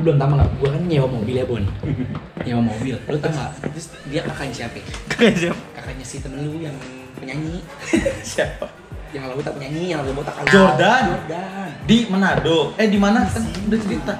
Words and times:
lu 0.00 0.08
belum 0.08 0.16
tahu 0.16 0.32
nggak? 0.32 0.50
Gua 0.56 0.68
kan 0.72 0.82
nyewa 0.88 1.08
mobil 1.12 1.34
ya 1.36 1.44
Bon. 1.44 1.60
nyewa 2.48 2.62
mobil. 2.64 2.96
Lu 2.96 3.16
tau 3.20 3.28
nggak? 3.28 3.50
Terus 3.68 3.86
dia 4.08 4.20
kakaknya 4.24 4.54
siapa? 4.56 4.80
Kakak 5.12 5.36
siapa? 5.36 5.60
Kakaknya 5.76 6.04
si 6.08 6.16
temen 6.24 6.40
lu 6.40 6.56
yang 6.56 6.76
penyanyi. 7.20 7.60
Siapa? 8.24 8.64
yang 9.10 9.26
lagu 9.26 9.42
tak 9.42 9.58
penyanyi, 9.58 9.90
yang 9.90 10.00
lagu 10.00 10.14
botak 10.16 10.32
kalau. 10.32 10.48
Jordan. 10.48 11.02
Jordan. 11.12 11.68
Di 11.82 12.06
Manado. 12.06 12.72
Eh 12.78 12.86
di 12.86 12.94
mana 12.96 13.26
kan 13.26 13.42
udah 13.42 13.78
cerita. 13.82 14.14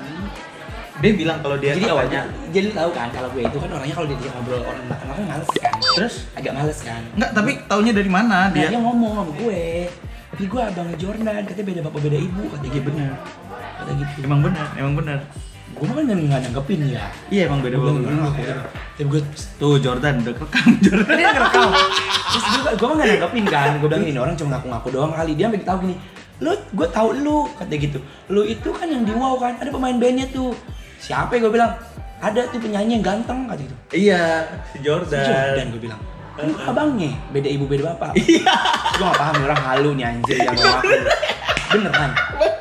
Dia 1.00 1.12
bilang 1.16 1.38
kalau 1.40 1.56
dia 1.56 1.72
jadi 1.72 1.88
awalnya, 1.88 2.28
kakaknya. 2.28 2.50
jadi 2.52 2.66
tahu 2.76 2.90
kan 2.92 3.08
kalau 3.08 3.28
gue 3.32 3.40
itu 3.40 3.56
kan 3.56 3.70
orangnya 3.72 3.94
kalau 3.96 4.08
dia 4.12 4.30
ngobrol 4.36 4.60
orang 4.60 4.84
belakang 4.84 5.08
kan 5.08 5.24
males 5.24 5.50
kan. 5.56 5.72
Terus? 5.96 6.14
Agak 6.36 6.52
males 6.52 6.78
kan. 6.84 7.00
Enggak, 7.16 7.30
tapi 7.32 7.50
taunya 7.64 7.92
dari 7.96 8.10
mana 8.12 8.52
Dia, 8.52 8.68
dia? 8.68 8.68
dia 8.76 8.80
ngomong 8.84 9.10
sama 9.16 9.32
gue, 9.32 9.62
ini 10.36 10.44
gue 10.44 10.60
abangnya 10.60 10.96
Jordan, 11.00 11.42
katanya 11.48 11.66
beda 11.72 11.80
bapak 11.88 12.00
beda 12.04 12.18
ibu, 12.20 12.42
katanya 12.52 12.68
Iya 12.68 12.76
gitu. 12.76 12.88
benar. 12.92 13.12
Kata 13.80 13.90
gitu. 13.96 14.18
Emang 14.20 14.40
benar, 14.44 14.66
emang 14.76 14.94
benar. 14.98 15.18
Gue 15.70 15.86
kan 15.86 16.04
nggak 16.04 16.40
nanggepin 16.50 16.80
ya. 16.90 17.06
Iya 17.30 17.48
emang 17.48 17.60
beda 17.64 17.76
banget. 17.80 18.04
Tapi 18.98 19.04
gue 19.08 19.20
Tuh 19.56 19.76
Jordan 19.80 20.20
udah 20.20 20.34
kerekam 20.36 20.66
Jordan. 20.84 21.16
Dia 21.16 21.28
ngerekam. 21.32 21.70
Terus 22.30 22.44
gue 22.44 22.60
gue 22.76 22.86
mah 22.86 22.96
gak 23.00 23.08
nanggepin 23.16 23.44
kan. 23.48 23.70
Gue 23.80 23.88
bilang 23.88 24.04
ini 24.04 24.18
orang 24.20 24.34
cuma 24.36 24.58
ngaku-ngaku 24.58 24.88
doang 24.92 25.12
kali. 25.14 25.32
Dia 25.38 25.48
sampai 25.48 25.64
tahu 25.64 25.78
gini. 25.86 25.96
Lu 26.40 26.50
gue 26.52 26.88
tahu 26.88 27.08
lu 27.16 27.38
kata 27.56 27.74
gitu. 27.76 27.98
Lu 28.28 28.42
itu 28.44 28.68
kan 28.72 28.86
yang 28.88 29.02
di 29.04 29.12
wow 29.12 29.36
kan 29.36 29.56
ada 29.56 29.70
pemain 29.72 29.96
bandnya 29.96 30.26
tuh. 30.28 30.52
Siapa 31.00 31.36
ya 31.36 31.48
gue 31.48 31.52
bilang? 31.52 31.72
Ada 32.20 32.52
tuh 32.52 32.60
penyanyi 32.60 33.00
yang 33.00 33.04
ganteng 33.04 33.48
kata 33.48 33.64
gitu. 33.64 33.74
Iya, 33.96 34.44
si 34.68 34.76
Si 34.76 34.84
Jordan. 34.84 35.24
Jordan 35.24 35.66
gue 35.72 35.80
bilang. 35.80 36.00
Kan 36.36 36.52
abangnya 36.68 37.12
beda 37.32 37.48
ibu 37.48 37.64
beda 37.64 37.96
bapak. 37.96 38.12
Iya. 38.20 38.52
gue 39.00 39.04
gak 39.08 39.16
paham 39.16 39.36
orang 39.48 39.60
halu 39.64 39.90
nih 39.96 40.04
anjir 40.12 40.36
yang 40.36 40.52
ngaku. 40.60 40.92
Bener 41.72 41.92
kan? 41.96 42.10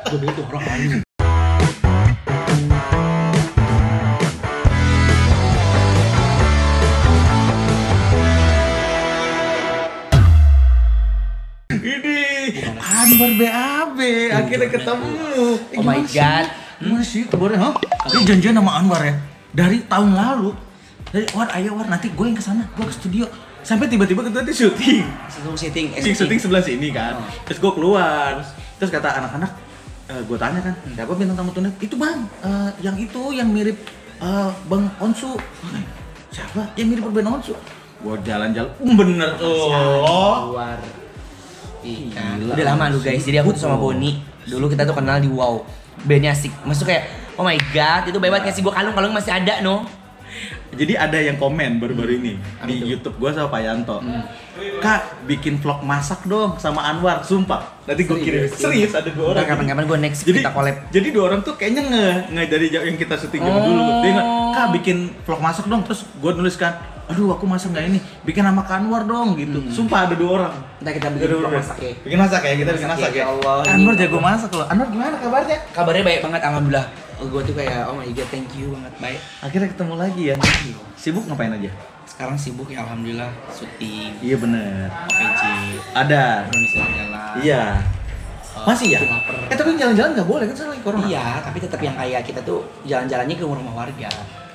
Gue 0.08 0.18
bilang 0.24 0.34
tuh 0.40 0.44
orang 0.48 0.64
halu. 0.64 0.88
Anwar 13.10 13.30
BAB 13.34 13.98
akhirnya 14.30 14.68
Jordan. 14.68 14.74
ketemu. 14.74 15.08
Eh, 15.66 15.78
Oh 15.78 15.82
my? 15.82 16.00
God. 16.04 16.46
Gimana 16.80 17.02
sih 17.02 17.22
kabarnya? 17.26 17.58
Hah? 17.60 17.72
Ini 18.08 18.22
janjian 18.24 18.54
sama 18.54 18.72
Anwar 18.74 19.02
ya 19.02 19.14
dari 19.50 19.82
tahun 19.84 20.14
lalu. 20.14 20.50
Dari 21.10 21.26
War, 21.34 21.50
ayo 21.52 21.74
War, 21.74 21.90
nanti 21.90 22.06
gue 22.06 22.22
yang 22.22 22.32
ke 22.32 22.40
sana, 22.40 22.70
gue 22.70 22.86
ke 22.86 22.94
studio. 22.94 23.26
Sampai 23.60 23.90
tiba-tiba 23.90 24.22
kita 24.22 24.40
di 24.40 24.54
syuting. 24.54 25.02
Langsung 25.02 25.58
syuting. 25.58 25.90
eh, 25.90 25.98
Syuting, 25.98 26.14
syuting 26.16 26.38
sebelah 26.38 26.62
sini 26.62 26.88
kan. 26.88 27.18
Oh. 27.18 27.26
Terus 27.44 27.58
gue 27.58 27.72
keluar. 27.74 28.38
Terus 28.78 28.88
kata 28.88 29.18
anak-anak, 29.18 29.50
eh, 30.06 30.22
gue 30.22 30.36
tanya 30.38 30.62
kan, 30.62 30.74
siapa 30.88 31.12
bintang 31.12 31.36
tamu 31.36 31.50
tunnel? 31.50 31.74
Itu 31.76 31.98
bang, 31.98 32.24
eh, 32.40 32.70
yang 32.80 32.94
itu 32.94 33.34
yang 33.34 33.50
mirip 33.50 33.74
eh, 34.22 34.50
Bang 34.64 34.86
Onsu. 34.96 35.34
Eh, 35.74 35.84
Siapa? 36.30 36.78
Yang 36.78 36.86
mirip 36.94 37.04
Bang 37.10 37.26
Onsu. 37.36 37.58
Gue 38.00 38.14
jalan-jalan, 38.22 38.70
um, 38.78 38.94
bener 38.94 39.34
oh. 39.36 40.54
Keluar. 40.54 40.78
Iya. 41.80 42.22
Gila. 42.38 42.52
Udah 42.54 42.66
lama 42.74 42.84
lu 42.90 42.98
guys. 42.98 43.22
Jadi 43.22 43.36
aku 43.38 43.52
tuh 43.52 43.62
sama 43.64 43.76
Boni. 43.76 44.20
Dulu 44.44 44.68
kita 44.68 44.84
tuh 44.84 44.94
kenal 44.94 45.18
di 45.18 45.28
Wow. 45.28 45.64
Bandnya 46.00 46.32
asik. 46.32 46.52
Maksud 46.64 46.88
kayak, 46.88 47.04
oh 47.36 47.44
my 47.44 47.60
god, 47.72 48.08
itu 48.08 48.16
banget 48.16 48.48
ngasih 48.48 48.62
gua 48.64 48.72
kalung, 48.72 48.96
kalung 48.96 49.12
masih 49.12 49.32
ada 49.32 49.60
no. 49.60 49.84
Jadi 50.70 50.94
ada 50.94 51.18
yang 51.18 51.34
komen 51.34 51.82
baru-baru 51.82 52.22
ini 52.22 52.38
Apa 52.62 52.70
di 52.70 52.78
itu? 52.78 52.94
YouTube 52.94 53.18
gua 53.18 53.34
sama 53.34 53.50
Pak 53.50 53.60
Yanto. 53.60 53.98
Hmm. 53.98 54.22
Kak, 54.78 55.26
bikin 55.26 55.58
vlog 55.58 55.82
masak 55.82 56.22
dong 56.24 56.54
sama 56.56 56.86
Anwar, 56.86 57.26
sumpah. 57.26 57.82
Nanti 57.84 58.06
gue 58.06 58.16
kirim. 58.16 58.46
Serius? 58.46 58.54
Serius 58.54 58.92
ada 58.94 59.10
dua 59.10 59.34
orang. 59.34 59.44
Kapan-kapan 59.44 59.84
gua 59.84 59.98
next 59.98 60.22
jadi 60.22 60.46
kita 60.46 60.52
collab. 60.54 60.76
Jadi 60.88 61.08
dua 61.10 61.24
orang 61.26 61.40
tuh 61.42 61.58
kayaknya 61.58 61.82
nge, 61.84 62.06
nge 62.30 62.42
dari 62.46 62.66
jauh 62.70 62.86
yang 62.86 62.96
kita 62.96 63.14
syuting 63.18 63.42
Oh. 63.42 63.58
dulu. 63.58 63.82
Dia 64.00 64.10
nge, 64.14 64.24
kak 64.54 64.66
bikin 64.78 64.96
vlog 65.26 65.40
masak 65.42 65.64
dong. 65.66 65.82
Terus 65.82 66.00
gue 66.06 66.32
nuliskan, 66.32 66.72
aduh 67.10 67.34
aku 67.34 67.44
masak 67.44 67.74
nggak 67.74 67.84
ini, 67.86 67.98
bikin 68.22 68.40
sama 68.40 68.62
Kak 68.62 68.78
Anwar 68.78 69.02
dong 69.02 69.34
gitu. 69.34 69.58
Sumpah 69.68 70.06
ada 70.06 70.14
dua 70.14 70.30
orang. 70.38 70.54
Ntar 70.78 70.92
kita 70.94 71.08
bikin 71.10 71.28
dua 71.28 71.50
masak 71.50 71.76
ya. 71.78 71.92
Bikin 72.00 72.18
masak 72.18 72.40
ya, 72.40 72.52
kita 72.54 72.70
bikin 72.70 72.86
Masak 72.86 73.00
masak 73.02 73.10
ya, 73.10 73.18
ya. 73.18 73.22
ya 73.22 73.26
Allah, 73.28 73.54
Anwar 73.68 73.94
ini- 73.94 74.00
jago 74.00 74.18
masak 74.18 74.50
loh. 74.50 74.66
Anwar 74.66 74.88
gimana 74.88 75.14
kabarnya? 75.18 75.58
Kabarnya 75.70 76.02
baik 76.02 76.20
banget, 76.22 76.40
alhamdulillah. 76.40 76.86
Gue 77.20 77.42
tuh 77.44 77.52
kayak, 77.52 77.84
oh 77.84 77.94
my 77.94 78.08
god, 78.08 78.28
thank 78.28 78.48
you 78.54 78.72
banget, 78.72 78.92
baik. 78.96 79.20
Akhirnya 79.40 79.68
ketemu 79.68 79.94
lagi 79.94 80.22
ya. 80.24 80.34
Sibuk 80.94 81.24
ngapain 81.26 81.52
aja? 81.52 81.68
Sekarang 82.06 82.32
sibuk 82.34 82.66
ya, 82.66 82.80
alhamdulillah, 82.80 83.28
syuting, 83.50 84.16
Iya 84.18 84.36
bener. 84.38 84.88
OPJ, 84.88 85.42
Ada. 85.92 86.48
Jalan. 86.48 87.32
Iya. 87.38 87.64
Eh, 88.50 88.66
Masih 88.66 88.88
ya? 88.92 89.00
Eh 89.46 89.54
tapi 89.54 89.72
jalan-jalan 89.74 90.10
nggak 90.12 90.26
boleh 90.26 90.44
kan 90.44 90.54
sekarang 90.54 90.72
lagi 90.74 90.82
corona. 90.82 91.06
Iya, 91.06 91.24
tapi 91.40 91.58
tetap 91.60 91.78
yang 91.78 91.94
kayak 91.94 92.24
kita 92.24 92.40
tuh 92.40 92.66
jalan-jalannya 92.82 93.32
ke 93.32 93.42
rumah-rumah 93.42 93.74
warga. 93.78 94.10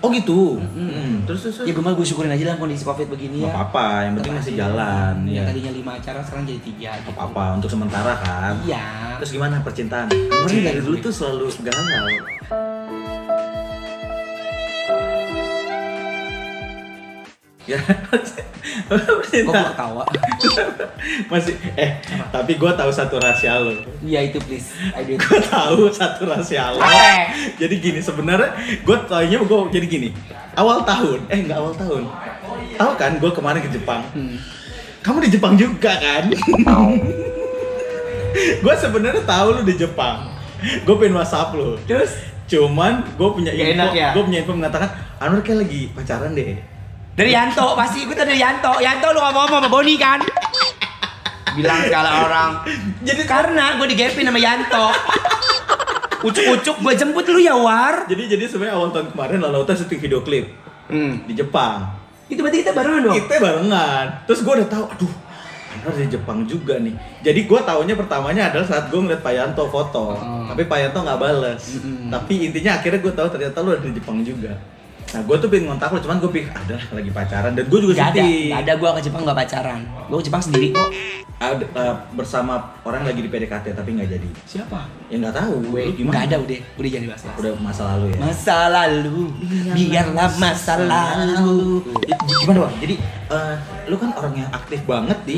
Oh 0.05 0.13
gitu. 0.13 0.61
Hmm. 0.61 1.25
Terus 1.25 1.49
terus. 1.49 1.65
Ya 1.65 1.73
gue 1.73 1.81
mah 1.81 1.97
gue 1.97 2.05
syukurin 2.05 2.29
aja 2.29 2.45
dalam 2.45 2.61
kondisi 2.61 2.85
covid 2.85 3.09
begini 3.09 3.41
ya. 3.41 3.49
apa-apa, 3.49 4.05
yang 4.05 4.13
penting 4.15 4.33
masih 4.37 4.53
jalan. 4.53 5.15
Yang 5.25 5.33
Ya. 5.35 5.43
tadinya 5.49 5.71
lima 5.73 5.91
acara 5.97 6.19
sekarang 6.21 6.45
jadi 6.45 6.61
tiga. 6.61 6.89
Gitu. 6.95 7.09
apa-apa 7.09 7.43
untuk 7.57 7.69
sementara 7.73 8.13
kan. 8.21 8.53
Iya. 8.61 9.17
Terus 9.17 9.31
gimana 9.33 9.65
percintaan? 9.65 10.13
Cinta 10.45 10.69
dari 10.69 10.79
dulu 10.79 11.01
tuh 11.01 11.09
selalu 11.09 11.49
galau. 11.65 12.74
Ya, 17.65 17.81
Kok 18.85 18.93
gue 18.93 19.15
percintaan 19.17 19.73
ketawa? 19.73 20.03
masih 21.29 21.57
eh 21.73 21.97
tapi 22.29 22.57
gue 22.57 22.71
tahu 22.71 22.91
satu 22.93 23.17
rahasia 23.17 23.57
lo. 23.57 23.73
Iya 24.05 24.29
itu 24.29 24.37
please. 24.41 24.69
I 24.93 25.01
do 25.01 25.17
it. 25.17 25.21
Gue 25.21 25.41
tahu 25.41 25.89
satu 25.89 26.29
rahasia 26.29 26.73
lo. 26.73 26.81
Apa? 26.81 27.33
Jadi 27.57 27.75
gini 27.81 27.99
sebenarnya 28.01 28.53
gue 28.81 28.97
taunya 29.09 29.37
gue 29.41 29.57
jadi 29.73 29.85
gini. 29.85 30.09
Awal 30.53 30.85
tahun, 30.85 31.19
eh 31.27 31.39
nggak 31.41 31.57
awal 31.57 31.73
tahun. 31.73 32.03
Tahu 32.77 32.91
kan 32.95 33.11
gue 33.17 33.31
kemarin 33.33 33.61
ke 33.65 33.69
Jepang. 33.73 34.01
Hmm. 34.13 34.37
Kamu 35.01 35.17
di 35.21 35.29
Jepang 35.33 35.53
juga 35.57 35.97
kan? 35.97 36.29
gue 38.61 38.75
sebenarnya 38.77 39.23
tahu 39.25 39.47
lu 39.57 39.61
di 39.63 39.73
Jepang. 39.73 40.29
Gue 40.85 40.95
pengen 40.97 41.17
WhatsApp 41.17 41.53
lu. 41.53 41.77
Terus? 41.85 42.13
Cuman 42.45 43.01
gue 43.17 43.29
punya 43.33 43.49
Gak 43.49 43.73
info, 43.73 43.87
ya? 43.93 44.09
gue 44.13 44.21
punya 44.21 44.39
info 44.45 44.53
mengatakan 44.53 44.89
Anwar 45.17 45.41
kayak 45.41 45.65
lagi 45.65 45.89
pacaran 45.89 46.37
deh. 46.37 46.61
Dari 47.15 47.31
Yanto, 47.31 47.79
pasti 47.79 48.03
gue 48.03 48.11
tuh 48.11 48.27
dari 48.27 48.35
Yanto. 48.35 48.75
Yanto 48.77 49.07
lu 49.09 49.23
ngomong 49.23 49.47
sama 49.47 49.69
Boni 49.71 49.95
kan? 49.95 50.19
Bilang 51.55 51.87
segala 51.87 52.27
orang. 52.27 52.51
Jadi 52.99 53.23
Karena 53.23 53.79
gue 53.79 53.87
digepin 53.87 54.27
sama 54.27 54.35
Yanto. 54.35 54.85
Ucuk-ucuk 56.21 56.75
gue 56.81 56.93
jemput 56.97 57.23
lu 57.29 57.39
ya 57.39 57.53
War. 57.53 58.09
jadi 58.09 58.25
jadi 58.27 58.49
sebenarnya 58.49 58.73
awal 58.73 58.89
tahun 58.89 59.13
kemarin 59.13 59.39
lalu 59.39 59.61
kita 59.61 59.73
syuting 59.77 60.01
video 60.01 60.19
klip 60.19 60.45
Hmm. 60.85 61.21
di 61.23 61.33
Jepang. 61.33 61.85
Itu 62.25 62.41
berarti 62.41 62.61
kita 62.61 62.73
barengan 62.73 63.01
dong? 63.03 63.15
Kita 63.15 63.35
barengan. 63.37 64.05
Terus 64.25 64.39
gue 64.41 64.53
udah 64.55 64.67
tahu, 64.67 64.83
aduh 64.85 65.13
Anwar 65.71 65.93
dari 65.93 66.09
Jepang 66.09 66.39
juga 66.43 66.77
nih. 66.77 66.93
Jadi 67.21 67.39
gue 67.45 67.59
taunya 67.61 67.93
pertamanya 67.93 68.49
adalah 68.49 68.65
saat 68.65 68.89
gue 68.89 68.97
ngeliat 68.97 69.21
Pak 69.21 69.33
Yanto 69.33 69.63
foto. 69.67 70.17
Hmm. 70.17 70.49
Tapi 70.49 70.65
Pak 70.65 70.77
Yanto 70.81 70.99
nggak 70.99 71.19
bales. 71.19 71.61
Mm-mm. 71.77 72.09
Tapi 72.09 72.33
intinya 72.43 72.71
akhirnya 72.75 72.99
gue 72.99 73.13
tahu 73.13 73.27
ternyata 73.29 73.57
lu 73.61 73.71
di 73.77 73.91
Jepang 73.93 74.17
juga. 74.19 74.53
Nah 75.13 75.21
gue 75.21 75.35
tuh 75.37 75.47
pengen 75.47 75.65
ngontak 75.69 75.89
lu, 75.93 75.99
cuman 76.01 76.17
gue 76.17 76.31
pikir 76.33 76.49
ada 76.49 76.75
lagi 76.91 77.11
pacaran 77.13 77.51
dan 77.53 77.65
gue 77.69 77.79
juga 77.79 77.93
Gak 77.93 78.09
ada, 78.17 78.23
gak 78.25 78.61
ada 78.65 78.73
gue 78.73 78.89
ke 78.89 79.01
Jepang 79.05 79.21
gak 79.27 79.37
pacaran. 79.37 79.81
Gue 80.09 80.17
ke 80.19 80.25
Jepang 80.27 80.41
sendiri 80.43 80.67
kok. 80.73 80.89
Ada, 81.35 81.65
eh, 81.67 81.95
bersama 82.15 82.79
orang 82.87 83.03
lagi 83.03 83.19
di 83.19 83.27
PDKT 83.27 83.75
tapi 83.75 83.89
nggak 83.99 84.07
jadi. 84.07 84.29
Siapa? 84.47 84.87
Ya 85.11 85.19
nggak 85.19 85.35
tahu. 85.35 85.53
Gue 85.67 85.83
gimana? 85.93 86.13
gak 86.15 86.25
ada 86.31 86.37
udah, 86.41 86.59
udah 86.79 86.89
jangan 86.89 87.05
dibahas. 87.05 87.23
Udah 87.35 87.51
masa 87.59 87.83
lalu 87.91 88.05
ya. 88.07 88.17
Masa 88.23 88.57
lalu, 88.71 89.19
biarlah 89.75 90.31
masa 90.39 90.73
lalu. 90.79 91.83
Gimana 92.41 92.57
bang? 92.65 92.73
Jadi 92.81 92.95
eh, 93.29 93.55
lu 93.91 93.95
kan 93.99 94.09
orang 94.15 94.33
yang 94.33 94.49
aktif 94.49 94.79
banget 94.87 95.19
di 95.27 95.37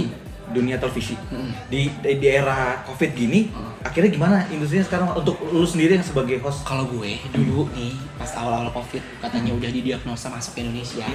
dunia 0.57 0.75
televisi. 0.75 1.13
Hmm. 1.27 1.53
Di, 1.65 1.93
di 1.93 2.17
di 2.17 2.27
era 2.27 2.81
covid 2.83 3.13
gini, 3.13 3.53
akhirnya 3.79 4.09
gimana 4.09 4.35
industrinya 4.47 4.83
sekarang 4.83 5.13
untuk 5.13 5.37
lu 5.43 5.63
sendiri 5.63 5.93
yang 5.93 6.03
sebagai 6.03 6.37
host? 6.39 6.61
Kalau 6.61 6.85
gue 6.85 7.15
dulu 7.29 7.69
nih 7.71 7.91
pas 8.15 8.33
awal-awal 8.33 8.69
covid 8.71 9.03
katanya 9.19 9.53
udah 9.53 9.69
didiagnosa 9.69 10.27
masuk 10.27 10.51
ke 10.53 10.61
Indonesia, 10.61 11.05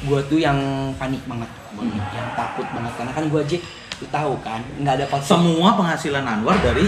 gue 0.00 0.20
tuh 0.24 0.38
yang 0.38 0.58
panik 0.94 1.22
banget, 1.24 1.46
Hmm. 1.70 1.94
yang 2.10 2.28
takut 2.34 2.66
banget 2.66 2.92
karena 2.92 3.12
kan 3.12 3.24
gue 3.24 3.40
aja 3.40 3.58
lu 3.96 4.06
tahu 4.08 4.32
kan 4.40 4.60
nggak 4.76 4.94
ada 4.94 5.06
covid 5.06 5.26
Semua 5.28 5.70
penghasilan 5.74 6.22
Anwar 6.22 6.58
dari 6.58 6.86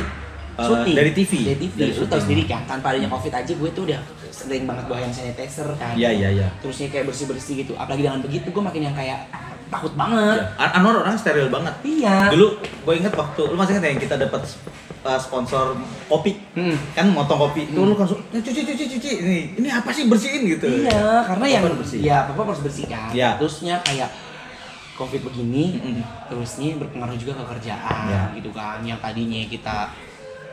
eh, 0.52 0.68
dari 0.90 1.10
TV. 1.10 1.32
dari 1.44 1.58
TV 1.60 1.74
Dari 1.76 1.92
lu 1.92 2.06
tahu 2.06 2.20
sendiri 2.20 2.42
kan 2.44 2.62
tanpa 2.64 2.90
adanya 2.90 3.06
covid 3.06 3.30
aja 3.30 3.52
gue 3.52 3.70
tuh 3.70 3.86
udah 3.86 4.00
sering 4.30 4.64
banget 4.64 4.86
bawa 4.86 4.98
hand 5.00 5.10
sanitizer 5.10 5.68
kan 5.74 5.94
Iya 5.94 6.10
iya 6.10 6.28
iya. 6.32 6.48
terusnya 6.58 6.86
kayak 6.86 7.06
bersih 7.06 7.26
bersih 7.26 7.54
gitu 7.60 7.74
apalagi 7.74 8.02
dengan 8.02 8.18
begitu 8.18 8.46
gue 8.46 8.62
makin 8.62 8.82
yang 8.84 8.94
kayak 8.94 9.26
takut 9.70 9.94
banget 9.94 10.42
An- 10.56 10.72
Anwar 10.76 11.00
orang 11.00 11.14
steril 11.14 11.46
banget. 11.46 11.70
iya 11.80 12.26
Dulu 12.28 12.46
gue 12.58 12.94
inget 12.96 13.14
waktu 13.14 13.42
lu 13.44 13.54
masih 13.54 13.72
inget 13.72 13.84
ya 13.84 13.90
yang 13.90 14.02
kita 14.02 14.16
dapat 14.16 14.42
uh, 15.00 15.14
sponsor 15.16 15.78
kopi 16.04 16.36
Hmm. 16.50 16.74
kan 16.92 17.06
motong 17.08 17.38
kopi 17.40 17.64
itu 17.64 17.78
Hmm. 17.78 17.88
lu 17.88 17.94
langsung 17.94 18.18
"Eh, 18.28 18.38
cuci 18.38 18.60
cuci 18.64 18.84
cuci 18.90 19.10
ini 19.20 19.38
ini 19.56 19.68
apa 19.68 19.88
sih 19.88 20.04
bersihin 20.04 20.42
gitu 20.44 20.66
Iya, 20.66 21.22
karena 21.24 21.40
Apa 21.40 21.54
yang 21.56 21.62
bersih? 21.72 21.98
ya 22.00 22.26
apa 22.26 22.36
harus 22.36 22.60
bersih 22.60 22.84
kan. 22.84 23.08
Iya. 23.10 23.38
Terusnya 23.38 23.78
kayak 23.80 24.10
covid 24.92 25.24
begini, 25.24 25.80
Mm-mm. 25.80 26.04
terusnya 26.28 26.76
berpengaruh 26.76 27.16
juga 27.16 27.32
ke 27.32 27.44
kerjaan 27.48 28.04
Iya. 28.04 28.22
gitu 28.36 28.50
kan. 28.50 28.82
Yang 28.82 28.98
tadinya 29.00 29.40
kita 29.46 29.76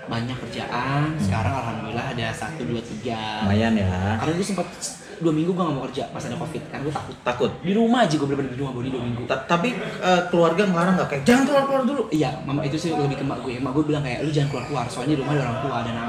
banyak 0.07 0.37
kerjaan 0.39 1.19
sekarang 1.19 1.51
alhamdulillah 1.53 2.07
ada 2.07 2.31
satu 2.31 2.63
dua 2.63 2.79
tiga 2.79 3.43
lumayan 3.43 3.75
ya 3.75 4.15
karena 4.15 4.31
gue 4.31 4.47
sempat 4.47 4.63
dua 5.19 5.33
minggu 5.33 5.51
gue 5.53 5.63
gak 5.63 5.75
mau 5.75 5.83
kerja 5.89 6.03
pas 6.13 6.23
ada 6.23 6.37
covid. 6.37 6.61
Karena 6.69 6.83
gue 6.85 6.93
takut. 6.93 7.15
Takut? 7.25 7.51
Di 7.61 7.73
rumah 7.73 7.99
aja 8.05 8.15
gue 8.15 8.27
bener-bener 8.27 8.51
di 8.53 8.59
rumah 8.61 8.73
body 8.77 8.89
dua 8.89 9.03
minggu. 9.03 9.21
Ta- 9.25 9.43
tapi 9.49 9.69
eh, 9.79 10.21
keluarga 10.29 10.63
ngelarang 10.67 10.93
nggak? 10.97 11.07
Kayak 11.09 11.23
jangan 11.25 11.43
keluar 11.49 11.63
keluar 11.67 11.83
dulu. 11.85 12.03
Iya 12.13 12.29
mama 12.45 12.61
itu 12.63 12.77
sih 12.77 12.89
lebih 12.93 13.17
ke 13.19 13.25
mak 13.25 13.39
gue 13.41 13.57
mak 13.57 13.71
gue 13.73 13.83
bilang 13.87 14.03
kayak 14.05 14.25
lu 14.25 14.29
jangan 14.31 14.49
keluar 14.53 14.65
keluar 14.69 14.85
soalnya 14.87 15.17
di 15.17 15.19
rumah 15.21 15.33
ada 15.33 15.43
orang 15.47 15.59
tua 15.63 15.75
ada 15.81 15.89
anak 15.91 16.05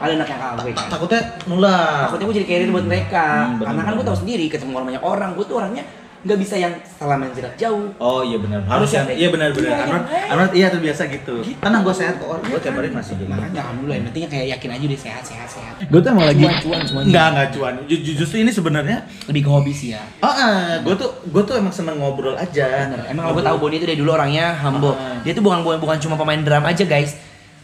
ada 0.00 0.12
anak 0.16 0.28
yang 0.32 0.40
KW 0.40 0.66
kan 0.72 0.86
takutnya 0.88 1.20
nular. 1.48 2.00
Takutnya 2.08 2.26
gue 2.28 2.36
jadi 2.40 2.48
carrier 2.48 2.70
buat 2.72 2.86
mereka. 2.86 3.26
Hmm, 3.26 3.60
karena 3.60 3.82
kan 3.84 3.92
gue 3.96 4.06
tahu 4.06 4.18
sendiri 4.24 4.44
ketemu 4.48 4.70
orang 4.76 4.86
banyak 4.94 5.04
orang. 5.04 5.30
Gue 5.36 5.44
tuh 5.44 5.56
orangnya 5.60 5.84
nggak 6.20 6.36
bisa 6.36 6.54
yang 6.54 6.68
salah 6.84 7.16
main 7.16 7.32
jarak 7.32 7.56
jauh 7.56 7.88
Oh 7.96 8.20
iya 8.20 8.36
benar. 8.36 8.60
Harus 8.62 8.90
yang 8.90 9.08
iya 9.08 9.28
benar 9.28 9.50
benar. 9.50 9.70
Iya, 9.70 9.76
Anwar, 9.80 10.00
iya. 10.04 10.24
Anwar 10.28 10.48
iya 10.52 10.66
terbiasa 10.68 11.02
gitu. 11.06 11.34
Tenang 11.40 11.80
gue 11.80 11.94
sehat 11.94 12.14
kok. 12.16 12.28
Gue 12.40 12.60
tiap 12.60 12.74
hari 12.74 12.88
masih 12.88 13.14
gitu. 13.14 13.24
makanya 13.24 13.60
alhamdulillah 13.62 13.96
yang 13.96 14.06
penting 14.06 14.22
kayak 14.26 14.46
yakin 14.52 14.70
aja 14.70 14.84
udah 14.86 15.00
sehat 15.00 15.22
sehat 15.22 15.48
sehat 15.48 15.74
Gue 15.82 15.96
tuh 15.98 16.10
emang 16.10 16.26
lagi- 16.26 16.44
Cuan, 16.60 16.82
semuanya. 16.82 17.08
Enggak 17.08 17.26
enggak 17.26 17.48
cuan. 17.50 17.74
Ju- 17.86 18.02
ju- 18.02 18.16
Justru 18.16 18.36
ini 18.38 18.50
sebenarnya 18.50 18.96
lebih 19.24 19.42
ke 19.42 19.50
hobi 19.50 19.72
sih 19.72 19.88
ya 19.90 20.02
Oh, 20.20 20.34
gue 20.82 20.94
tuh 20.94 21.08
gue 21.24 21.42
tuh 21.42 21.54
emang 21.56 21.72
seneng 21.72 21.96
ngobrol 21.96 22.34
aja. 22.34 22.68
Bener. 22.86 23.00
Emang 23.08 23.32
gue 23.32 23.40
tahu 23.42 23.56
Boni 23.58 23.76
itu 23.76 23.86
dari 23.86 23.96
dulu 23.96 24.10
orangnya 24.10 24.52
humble. 24.56 24.92
Ah. 24.92 25.20
Dia 25.20 25.32
tuh 25.32 25.40
bukan 25.40 25.60
bukan, 25.60 25.78
bukan 25.78 25.96
cuma 25.98 26.14
pemain 26.14 26.36
drum 26.38 26.62
aja 26.62 26.84
guys. 26.84 27.16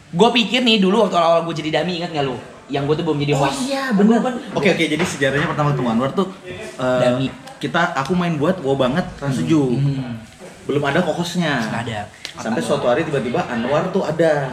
Gue 0.08 0.28
pikir 0.32 0.62
nih 0.62 0.78
dulu 0.78 1.02
waktu 1.02 1.12
awal-awal 1.14 1.44
gue 1.44 1.56
jadi 1.56 1.70
dami 1.76 1.98
ingat 1.98 2.08
nggak 2.10 2.24
lu? 2.24 2.40
Yang 2.66 2.82
gue 2.84 2.94
tuh 2.96 3.04
belum 3.04 3.18
jadi 3.20 3.32
Oh 3.32 3.40
host. 3.42 3.58
iya 3.62 3.82
Kan 3.88 4.00
benar. 4.00 4.18
kan- 4.18 4.38
Oke 4.52 4.68
oke 4.70 4.84
jadi 4.88 5.04
sejarahnya 5.04 5.46
pertama 5.46 5.70
ketemu 5.70 5.88
Anwar 5.88 6.10
tuh 6.10 6.26
eh, 6.42 7.00
Dami. 7.04 7.26
Kita 7.56 7.96
aku 7.96 8.12
main 8.12 8.36
buat 8.36 8.60
wow 8.60 8.76
banget 8.76 9.04
trans 9.16 9.40
7. 9.40 9.48
Hmm. 9.48 10.20
Belum 10.66 10.82
ada 10.82 10.98
kokosnya. 11.00 11.62
Nggak 11.62 11.82
ada. 11.88 12.00
Sampai 12.36 12.60
suatu 12.60 12.84
hari 12.84 13.00
tiba-tiba 13.00 13.40
Anwar 13.48 13.88
tuh 13.88 14.04
ada. 14.04 14.52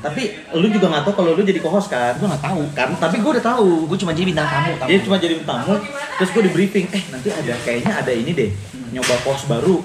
Tapi 0.00 0.32
lu 0.56 0.64
juga 0.72 0.88
nggak 0.88 1.04
tahu 1.04 1.14
kalau 1.20 1.36
lu 1.36 1.42
jadi 1.44 1.60
co-host 1.60 1.92
kan? 1.92 2.16
Gue 2.16 2.24
nggak 2.24 2.40
tahu. 2.40 2.62
Kan 2.72 2.96
tapi 2.96 3.20
gue 3.20 3.30
udah 3.36 3.44
tahu. 3.44 3.84
Gue 3.84 3.98
cuma 4.00 4.16
jadi 4.16 4.32
bintang 4.32 4.48
tamu. 4.48 4.72
tamu. 4.80 4.88
Dia 4.88 4.98
cuma 5.04 5.16
jadi 5.20 5.34
tamu, 5.44 5.74
terus 6.16 6.30
gue 6.32 6.42
di 6.48 6.52
briefing, 6.56 6.86
eh 6.88 7.02
nanti 7.12 7.28
ada 7.28 7.54
kayaknya 7.60 7.92
ada 8.00 8.12
ini 8.14 8.30
deh, 8.32 8.50
nyoba 8.96 9.14
pos 9.20 9.44
baru. 9.44 9.84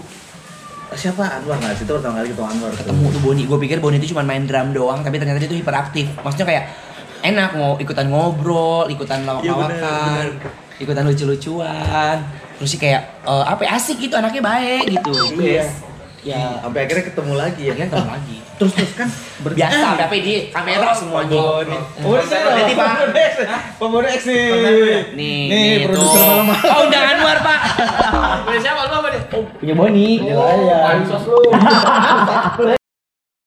Siapa 0.94 1.26
Anwar 1.42 1.58
nah 1.58 1.74
situ 1.74 1.90
pertama 1.90 2.22
kali 2.22 2.30
ketemu 2.32 2.48
Anwar 2.48 2.72
ketemu 2.72 3.06
tuh 3.12 3.22
Boni. 3.26 3.44
Gue 3.50 3.60
pikir 3.60 3.78
Boni 3.84 3.98
itu 4.00 4.16
cuma 4.16 4.24
main 4.24 4.46
drum 4.48 4.72
doang, 4.72 5.04
tapi 5.04 5.20
ternyata 5.20 5.42
dia 5.42 5.50
tuh 5.52 5.60
hiperaktif. 5.60 6.06
Maksudnya 6.24 6.48
kayak 6.48 6.64
enak 7.28 7.50
mau 7.60 7.76
ikutan 7.82 8.08
ngobrol, 8.08 8.88
ikutan 8.88 9.26
Iya, 9.26 9.28
lawak-lawakan, 9.28 10.26
ikutan 10.80 11.04
lucu-lucuan. 11.08 12.18
Terus 12.64 12.72
sih 12.72 12.80
kayak 12.80 13.28
eh, 13.28 13.44
apa 13.44 13.60
ya, 13.62 13.76
asik 13.76 14.00
gitu 14.00 14.16
anaknya 14.16 14.40
baik 14.40 14.88
gitu. 14.88 15.12
Iya. 15.36 15.68
Ya, 16.24 16.64
Sampai 16.64 16.88
akhirnya 16.88 17.12
ketemu 17.12 17.34
lagi 17.36 17.62
ya. 17.68 17.76
akhirnya 17.76 17.90
ketemu 17.92 18.12
lagi. 18.16 18.38
Terus 18.56 18.72
terus 18.80 18.92
kan 18.96 19.08
Biasa, 19.44 19.76
Eh, 19.76 19.94
tapi 20.00 20.18
di 20.24 20.34
kamera 20.48 20.96
semuanya. 20.96 21.36
Oh, 21.36 21.60
ini 21.60 21.76
saya 22.24 22.44
Berarti, 22.48 22.74
Pak. 22.80 22.96
Pak 23.76 23.88
Boni 23.92 24.08
X 24.08 24.22
nih. 24.24 24.48
Nih, 25.12 25.40
nih, 25.52 25.72
produser 25.84 26.16
tuh. 26.16 26.24
malam-malam. 26.24 26.64
Oh, 26.64 26.80
udah 26.88 27.02
Anwar, 27.12 27.38
Pak. 27.44 27.60
Punya 28.48 28.60
siapa 28.64 28.88
lu 28.88 28.96
apa 28.96 29.08
deh? 29.12 29.22
punya 29.60 29.74
Boni. 29.76 30.10
ya. 30.24 30.80
Pansos 30.88 31.24
lu. 31.28 31.40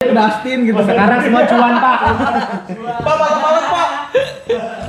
Dustin 0.06 0.58
gitu. 0.64 0.80
Sekarang 0.80 1.18
semua 1.20 1.42
cuan, 1.48 1.74
Pak. 1.80 1.98
Pak 3.00 3.14
malam-malam 3.16 3.64
Pak. 3.72 3.88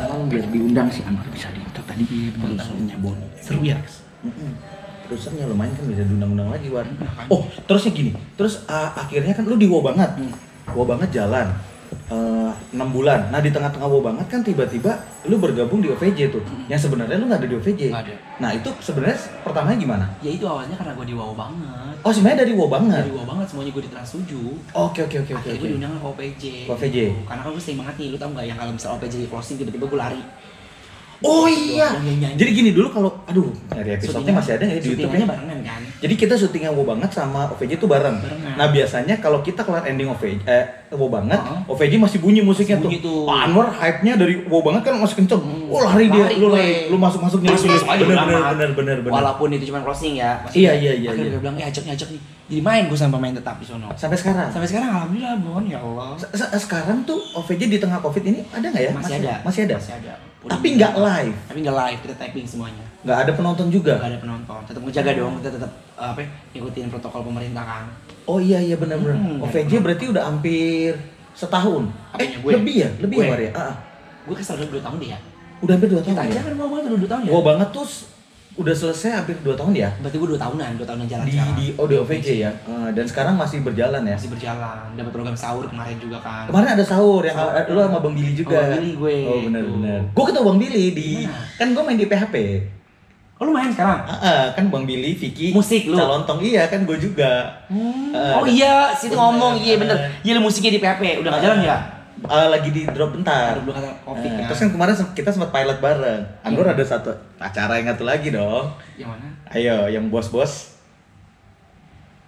Emang 0.03 0.27
biar 0.27 0.44
diundang 0.51 0.91
si 0.91 1.00
Anwar 1.03 1.24
bisa 1.31 1.47
diundang 1.51 1.83
tadi 1.83 2.03
produsernya 2.35 2.95
Boni. 3.00 3.25
Seru 3.39 3.63
ya? 3.63 3.79
Produsernya 5.08 5.48
lumayan 5.48 5.72
kan 5.78 5.86
bisa 5.88 6.04
diundang-undang 6.04 6.52
lagi 6.52 6.68
War. 6.68 6.84
Oh 7.31 7.48
terusnya 7.64 7.96
gini, 7.96 8.12
terus 8.36 8.68
uh, 8.68 8.92
akhirnya 8.98 9.31
kan 9.31 9.48
lu 9.48 9.56
di 9.56 9.69
wow 9.69 9.80
banget, 9.80 10.10
wow 10.75 10.84
banget 10.84 11.24
jalan 11.24 11.48
eh, 12.12 12.52
enam 12.75 12.90
bulan. 12.92 13.31
Nah 13.31 13.40
di 13.40 13.48
tengah-tengah 13.48 13.88
wow 13.88 14.04
banget 14.04 14.28
kan 14.28 14.44
tiba-tiba 14.44 15.00
lu 15.28 15.40
bergabung 15.40 15.80
di 15.80 15.88
OVJ 15.92 16.31
tuh, 16.31 16.44
yang 16.68 16.80
sebenarnya 16.80 17.19
lu 17.19 17.31
nggak 17.31 17.40
ada 17.40 17.48
di 17.48 17.56
OVJ. 17.56 17.81
Nggak 17.92 18.04
ada. 18.04 18.16
Nah 18.44 18.50
itu 18.52 18.69
sebenarnya 18.84 19.18
pertamanya 19.44 19.78
gimana? 19.80 20.06
Ya 20.20 20.31
itu 20.36 20.44
awalnya 20.44 20.75
karena 20.75 20.92
gue 20.96 21.08
di 21.08 21.16
wow 21.16 21.31
banget. 21.31 21.96
Oh 22.04 22.12
sebenarnya 22.12 22.40
dari 22.44 22.54
wow 22.56 22.68
banget. 22.68 23.04
Dari 23.08 23.13
wow 23.16 23.25
banget 23.28 23.48
semuanya 23.48 23.72
gue 23.75 23.84
di 23.88 23.92
Trans 23.92 24.12
7. 24.12 24.28
Oke 24.75 25.00
oke 25.08 25.18
oke 25.24 25.31
oke. 25.40 25.50
Gue 25.56 25.68
diundang 25.72 25.96
ke 25.96 26.08
OPJ. 26.08 26.44
OPJ. 26.68 26.98
Karena 27.28 27.42
kan 27.44 27.52
gue 27.56 27.63
sering 27.63 27.80
banget 27.80 27.96
nih, 27.96 28.08
lu 28.12 28.18
tau 28.20 28.30
gak 28.36 28.46
yang 28.48 28.58
kalau 28.60 28.72
misal 28.75 29.00
di 29.00 29.28
closing 29.28 29.56
tiba-tiba 29.56 29.86
gue 29.88 30.00
lari. 30.00 30.22
Oh 31.19 31.46
iya. 31.46 31.98
Yang 31.98 32.18
nyanyi. 32.22 32.38
Jadi 32.38 32.50
gini 32.52 32.69
dulu 32.72 32.88
kalau, 32.88 33.10
aduh, 33.24 33.50
dari 33.68 33.90
episode-nya 33.92 34.34
masih 34.34 34.52
ada 34.54 34.64
nggak 34.64 34.78
ya 34.78 34.78
di 34.78 34.88
syutingannya 34.88 35.18
YouTube-nya? 35.18 35.28
barengan 35.28 35.60
kan? 35.64 35.81
Jadi 35.98 36.14
kita 36.14 36.34
syutingnya 36.34 36.72
wow 36.72 36.86
banget 36.86 37.10
sama 37.10 37.42
OVJ 37.50 37.72
tuh 37.75 37.90
bareng. 37.90 38.16
Barengan. 38.18 38.54
Nah 38.54 38.68
biasanya 38.68 39.16
kalau 39.18 39.42
kita 39.42 39.62
kelar 39.62 39.81
ending 39.84 40.06
OVJ, 40.08 40.46
eh 40.46 40.64
wow 40.92 41.10
banget, 41.12 41.42
Heeh. 41.42 41.62
OVJ 41.68 41.94
masih 41.98 42.18
bunyi 42.19 42.42
musiknya 42.42 42.78
Masih 42.78 42.86
bunyi 42.86 42.98
tuh. 43.02 43.25
tuh. 43.25 43.25
Pak 43.25 43.40
Anwar 43.44 43.68
hype-nya 43.72 44.14
dari 44.14 44.34
wow 44.46 44.62
banget 44.62 44.81
kan 44.84 44.94
masih 44.96 45.16
kenceng. 45.18 45.42
Hmm. 45.42 45.68
Oh 45.68 45.81
lari, 45.81 46.06
dia, 46.06 46.25
lu 46.38 46.48
lari, 46.48 46.86
lu 46.88 46.98
masuk 46.98 47.20
masuk 47.20 47.40
masuk 47.42 47.66
aja 47.68 47.98
bener, 48.00 48.18
bener, 48.20 48.42
bener 48.48 48.70
bener 48.72 48.98
bener. 49.02 49.12
Walaupun 49.12 49.48
itu 49.52 49.68
cuma 49.68 49.81
closing 49.81 50.16
ya. 50.16 50.38
Iya, 50.48 50.72
iya, 50.75 50.92
iya, 50.94 51.10
Akhirnya 51.10 51.24
iya. 51.24 51.34
gue 51.34 51.42
bilang, 51.42 51.58
ya 51.58 51.66
ajak 51.66 51.84
nih 51.84 51.94
ajak 51.94 52.10
nih. 52.13 52.22
Jadi 52.48 52.62
main 52.63 52.84
gue 52.88 52.96
sama 52.96 53.18
pemain 53.18 53.34
tetap 53.34 53.58
di 53.58 53.66
sono. 53.66 53.90
Sampai 53.94 54.16
sekarang. 54.16 54.48
Sampai 54.48 54.68
sekarang 54.70 54.88
alhamdulillah 54.88 55.36
Bon, 55.42 55.63
ya 55.66 55.81
Allah. 55.81 56.16
Se- 56.16 56.31
se- 56.31 56.52
Sekarang 56.56 57.04
tuh 57.04 57.20
OVJ 57.34 57.68
di 57.68 57.75
tengah 57.75 58.00
covid 58.00 58.24
ini 58.24 58.40
ada 58.48 58.63
nggak 58.63 58.84
ya? 58.84 58.92
Masih 58.94 59.13
ada. 59.20 59.34
Masih 59.44 59.62
ada. 59.66 59.75
Masih 59.75 59.96
ada. 59.98 60.13
Tapi 60.48 60.68
nggak 60.80 60.94
live, 60.98 61.36
Tapi 61.52 61.60
nggak 61.64 61.78
live, 61.78 62.00
kita 62.04 62.16
typing 62.16 62.48
semuanya. 62.48 62.86
nggak 63.06 63.18
ada 63.24 63.32
penonton 63.36 63.68
juga. 63.72 63.94
Gak 64.00 64.12
ada 64.16 64.20
penonton. 64.20 64.60
Tetap 64.68 64.82
ngejaga 64.84 65.12
dong, 65.16 65.34
kita 65.40 65.50
tetap 65.60 65.72
uh, 65.96 66.12
apa? 66.12 66.20
ya, 66.24 66.28
Ngikutin 66.56 66.88
protokol 66.92 67.22
pemerintah 67.24 67.64
kan. 67.64 67.86
Oh 68.28 68.40
iya 68.44 68.60
iya 68.60 68.76
benar 68.76 69.00
benar. 69.00 69.16
Hmm, 69.16 69.44
OVJ 69.48 69.72
berarti 69.80 70.06
udah 70.12 70.24
hampir 70.28 71.00
setahun. 71.32 71.84
Apanya, 72.12 72.28
eh 72.28 72.30
gue? 72.44 72.52
lebih 72.52 72.76
ya, 72.76 72.90
lebih 73.00 73.18
ya 73.22 73.28
Gue? 73.30 73.46
Ya. 73.48 73.52
Ah, 73.56 73.62
ah. 73.72 73.76
Gue 74.28 74.36
kesel 74.36 74.60
udah 74.60 74.68
2 74.68 74.84
tahun 74.84 74.98
deh 75.00 75.10
ya. 75.16 75.20
Udah 75.64 75.74
hampir 75.80 75.90
dua 75.90 76.02
tahun. 76.04 76.14
Kita 76.14 76.24
aja 76.28 76.36
ya? 76.36 76.42
kan 76.44 76.54
mau 76.60 76.70
banget 76.70 76.84
udah 76.92 77.00
2 77.00 77.12
tahun 77.12 77.22
ya. 77.24 77.32
Wow 77.32 77.42
banget 77.46 77.70
tuh 77.72 77.88
udah 78.57 78.74
selesai 78.74 79.09
hampir 79.15 79.38
dua 79.39 79.54
tahun 79.54 79.69
ya. 79.71 79.89
Berarti 79.98 80.18
gue 80.18 80.30
2 80.30 80.36
tahunan, 80.36 80.69
2 80.75 80.83
tahunan 80.83 81.06
jalan 81.06 81.24
di 81.24 81.38
di 81.54 81.65
oh 81.74 81.86
di 81.86 81.95
OVJ 81.95 82.27
ya 82.36 82.51
dan 82.89 83.06
sekarang 83.06 83.33
masih 83.33 83.62
berjalan 83.62 84.01
ya 84.01 84.18
Masih 84.18 84.30
berjalan. 84.30 84.77
Dapat 84.94 85.12
program 85.12 85.36
sahur 85.36 85.63
kemarin 85.63 85.98
juga 85.98 86.18
kan. 86.19 86.45
kemarin 86.45 86.74
ada 86.74 86.81
sahur 86.81 87.21
yang 87.21 87.38
Sahur. 87.38 87.54
lu 87.68 87.80
sama 87.80 88.00
bang 88.00 88.13
Billy 88.13 88.33
juga 88.33 88.56
Sama 88.56 88.65
Bang 88.68 88.74
Billy 88.75 88.92
gue. 88.95 89.18
oh 89.24 89.39
benar 89.44 89.63
benar 89.63 90.00
gue 90.09 90.24
ketemu 90.25 90.44
bang 90.44 90.57
Billy 90.59 90.86
di 90.92 91.09
kan 91.54 91.68
gue 91.69 91.83
main 91.83 91.95
di 91.95 92.06
PHP 92.06 92.36
Oh 93.38 93.45
lu 93.45 93.54
main 93.54 93.69
sekarang? 93.69 94.01
Ah, 94.01 94.18
ah, 94.18 94.44
kan 94.51 94.65
bang 94.65 94.83
Billy 94.83 95.13
Vicky 95.13 95.53
Musik 95.53 95.86
lu? 95.86 95.94
Calontong 95.94 96.42
iya 96.42 96.65
kan 96.65 96.81
gue 96.81 96.98
juga 96.98 97.62
Eh, 97.69 98.33
oh 98.33 98.50
iya, 98.50 98.89
situ 98.92 99.13
bener, 99.13 99.21
ngomong, 99.21 99.53
iya 99.60 99.77
bener. 99.77 99.94
bener. 99.94 100.25
Iya 100.25 100.31
lu 100.33 100.42
musiknya 100.42 100.74
di 100.74 100.81
PHP, 100.81 101.21
udah 101.21 101.30
gak 101.31 101.44
jalan 101.45 101.60
ya? 101.62 101.77
Eh, 102.19 102.48
lagi 102.50 102.69
di 102.69 102.81
drop 102.84 103.14
bentar 103.14 103.56
dulu 103.58 103.69
kata 103.69 103.94
covid 104.02 104.25
Eh, 104.25 104.34
kan. 104.36 104.46
terus 104.50 104.60
kan 104.60 104.69
kemarin 104.72 104.94
kita 105.14 105.30
sempat 105.30 105.50
pilot 105.50 105.78
bareng 105.78 106.22
Anggur 106.42 106.66
Iya. 106.66 106.74
ada 106.74 106.84
satu 106.84 107.10
acara 107.38 107.78
yang 107.78 107.88
satu 107.88 108.04
lagi 108.04 108.30
dong 108.30 108.74
Yang 108.96 109.10
mana? 109.12 109.27
ayo 109.50 109.77
yang 109.88 110.10
bos-bos 110.10 110.75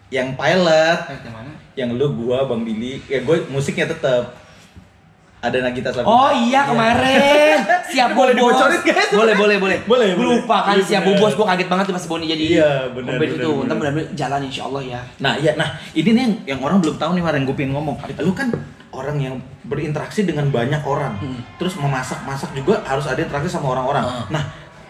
yang 0.10 0.34
pilot 0.34 1.00
Eh, 1.08 1.18
yang 1.20 1.34
mana? 1.34 1.52
yang 1.74 1.90
lu 1.92 2.06
gua 2.16 2.46
bang 2.46 2.62
Billy 2.62 3.02
ya 3.04 3.20
gue 3.20 3.46
musiknya 3.48 3.86
tetap 3.88 4.38
ada 5.40 5.58
Nagita 5.62 5.90
Slavina 5.90 6.06
Oh 6.06 6.30
iya 6.38 6.68
kemarin 6.68 7.58
siap 7.92 8.12
Boleh 8.12 8.34
dibocorin, 8.34 8.80
guys? 8.82 9.10
Boleh 9.10 9.34
boleh 9.34 9.56
boleh. 9.56 9.78
Boleh, 9.84 10.08
lupa 10.14 10.62
kan 10.62 10.76
Iya, 10.76 10.84
siap 10.86 11.02
bubos. 11.02 11.32
Gue 11.34 11.42
kaget 11.44 11.66
banget 11.66 11.88
tuh 11.88 11.96
pas 11.96 12.06
Boni 12.06 12.28
jadi. 12.28 12.44
Iya, 12.54 12.72
pembeli 12.92 13.18
bener, 13.18 13.40
itu. 13.40 13.50
bener. 13.50 13.66
Ntar 13.66 13.76
benar-benar 13.80 14.08
jalan 14.14 14.42
insya 14.44 14.62
Allah 14.68 14.82
ya. 14.86 15.00
Nah 15.18 15.34
iya, 15.34 15.56
nah 15.56 15.66
ini 15.96 16.10
nih 16.12 16.22
yang, 16.22 16.34
yang 16.46 16.60
orang 16.60 16.78
belum 16.78 16.96
tahu 16.96 17.16
nih 17.16 17.24
Mar, 17.24 17.34
yang 17.34 17.48
gue 17.48 17.56
pengen 17.56 17.72
ngomong. 17.72 17.96
Lu 18.20 18.36
kan 18.36 18.52
orang 18.92 19.18
yang 19.18 19.36
berinteraksi 19.70 20.26
dengan 20.26 20.50
banyak 20.50 20.82
orang, 20.82 21.14
Hmm. 21.16 21.40
terus 21.56 21.78
memasak-masak 21.78 22.58
juga 22.58 22.82
harus 22.84 23.06
ada 23.06 23.22
interaksi 23.22 23.48
sama 23.48 23.70
orang-orang. 23.70 24.02
Ah. 24.04 24.26
Nah, 24.28 24.44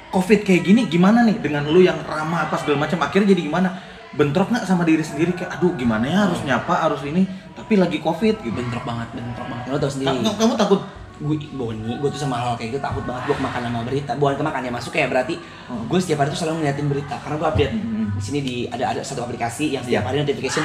covid 0.09 0.41
kayak 0.41 0.63
gini 0.63 0.88
gimana 0.88 1.21
nih 1.21 1.38
dengan 1.38 1.67
lu 1.67 1.83
yang 1.83 2.00
ramah 2.01 2.48
apa 2.48 2.55
segala 2.55 2.88
macam? 2.88 2.95
Akhirnya 3.03 3.29
jadi 3.29 3.43
gimana? 3.43 3.75
Bentrok 4.09 4.50
nggak 4.50 4.65
sama 4.65 4.81
diri 4.81 5.03
sendiri 5.03 5.36
kayak, 5.36 5.59
aduh 5.59 5.75
gimana 5.75 6.07
ya 6.07 6.17
harus 6.25 6.41
nyapa 6.41 6.74
harus 6.81 7.03
ini, 7.03 7.27
tapi 7.53 7.75
lagi 7.75 8.00
covid 8.00 8.39
gitu. 8.39 8.50
Bentrok 8.50 8.81
banget, 8.81 9.12
bentrok 9.13 9.45
banget. 9.45 9.65
Lo 9.67 9.77
tau 9.77 9.91
sendiri. 9.91 10.09
Kamu, 10.15 10.33
kamu 10.33 10.53
takut? 10.57 10.81
gue 11.19 11.36
Boni, 11.51 12.00
gue 12.00 12.07
tuh 12.07 12.15
sama 12.15 12.39
hal 12.39 12.55
kayak 12.55 12.71
gitu 12.71 12.79
takut 12.79 13.03
banget 13.03 13.27
gue 13.27 13.36
kemakan 13.36 13.59
sama 13.62 13.83
berita. 13.83 14.15
Bukan 14.15 14.39
kemakan 14.39 14.62
ya 14.63 14.71
masuk 14.71 14.95
kayak 14.95 15.12
berarti 15.12 15.36
gue 15.67 16.00
setiap 16.00 16.24
hari 16.24 16.31
tuh 16.31 16.39
selalu 16.39 16.63
ngeliatin 16.63 16.88
berita 16.88 17.19
karena 17.19 17.36
gue 17.36 17.48
update 17.51 17.74
Hmm. 17.75 18.07
di 18.15 18.21
sini 18.24 18.39
di 18.39 18.55
ada 18.65 18.95
ada 18.95 19.01
satu 19.03 19.27
aplikasi 19.27 19.75
yang 19.75 19.83
Iya. 19.83 20.00
setiap 20.00 20.03
hari 20.07 20.24
notification 20.24 20.63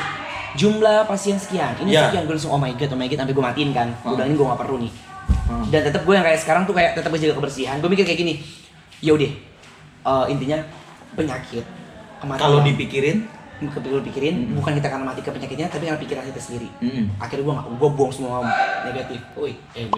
jumlah 0.55 1.05
pasien 1.05 1.37
sekian 1.37 1.75
ini 1.79 1.93
Iya. 1.93 2.09
sekian 2.09 2.25
gue 2.25 2.35
langsung 2.35 2.51
oh 2.51 2.59
my 2.59 2.73
god 2.73 2.89
oh 2.89 2.97
my 2.97 3.07
god 3.07 3.19
sampai 3.19 3.35
gue 3.35 3.45
matiin 3.45 3.71
kan 3.71 3.89
gue 3.91 4.03
Hmm. 4.03 4.15
bilang 4.15 4.29
ini 4.29 4.37
gue 4.37 4.47
gak 4.47 4.61
perlu 4.61 4.77
nih 4.79 4.93
Hmm. 5.45 5.65
dan 5.69 5.81
tetap 5.83 6.03
gue 6.03 6.15
yang 6.15 6.23
kayak 6.23 6.39
sekarang 6.39 6.63
tuh 6.63 6.73
kayak 6.73 6.95
tetap 6.95 7.09
menjaga 7.09 7.35
kebersihan 7.35 7.77
gue 7.77 7.89
mikir 7.89 8.05
kayak 8.05 8.19
gini 8.19 8.35
ya 8.99 9.13
udah 9.13 9.31
eh, 10.05 10.25
intinya 10.29 10.59
penyakit 11.13 11.65
kematian 12.19 12.41
Kalau 12.41 12.59
dipikirin, 12.61 13.17
kepikir 13.57 14.01
pikirin 14.03 14.35
Mm-mm. 14.37 14.57
bukan 14.59 14.73
kita 14.75 14.89
karena 14.89 15.05
mati 15.05 15.21
ke 15.21 15.31
penyakitnya 15.31 15.67
tapi 15.67 15.85
karena 15.85 15.97
pikiran 15.97 16.25
kita 16.27 16.41
sendiri 16.43 16.69
Mm-mm. 16.79 17.07
akhirnya 17.17 17.43
gue 17.43 17.55
gak 17.55 17.67
gue 17.75 17.91
buang 17.91 18.13
semua 18.13 18.45
negatif 18.85 19.21
woi 19.35 19.53
eh 19.73 19.89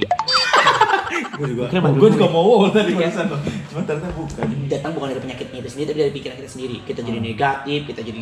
gue 1.09 1.47
juga, 1.49 1.63
gue 1.69 1.93
gue. 1.93 2.11
juga 2.13 2.27
mau 2.29 2.67
tadi 2.69 2.91
Iya. 2.91 2.99
barusan 3.05 3.27
loh. 3.27 3.41
Cuma 3.67 3.81
ternyata 3.83 4.09
bukan. 4.11 4.47
datang 4.67 4.91
bukan 4.93 5.07
dari 5.09 5.23
penyakitnya 5.23 5.59
itu 5.59 5.69
sendiri 5.69 5.87
tapi 5.89 6.01
dari 6.01 6.13
pikiran 6.13 6.37
kita 6.37 6.51
sendiri 6.51 6.77
kita 6.83 7.01
jadi 7.01 7.19
negatif 7.21 7.81
kita 7.85 8.01
jadi 8.01 8.21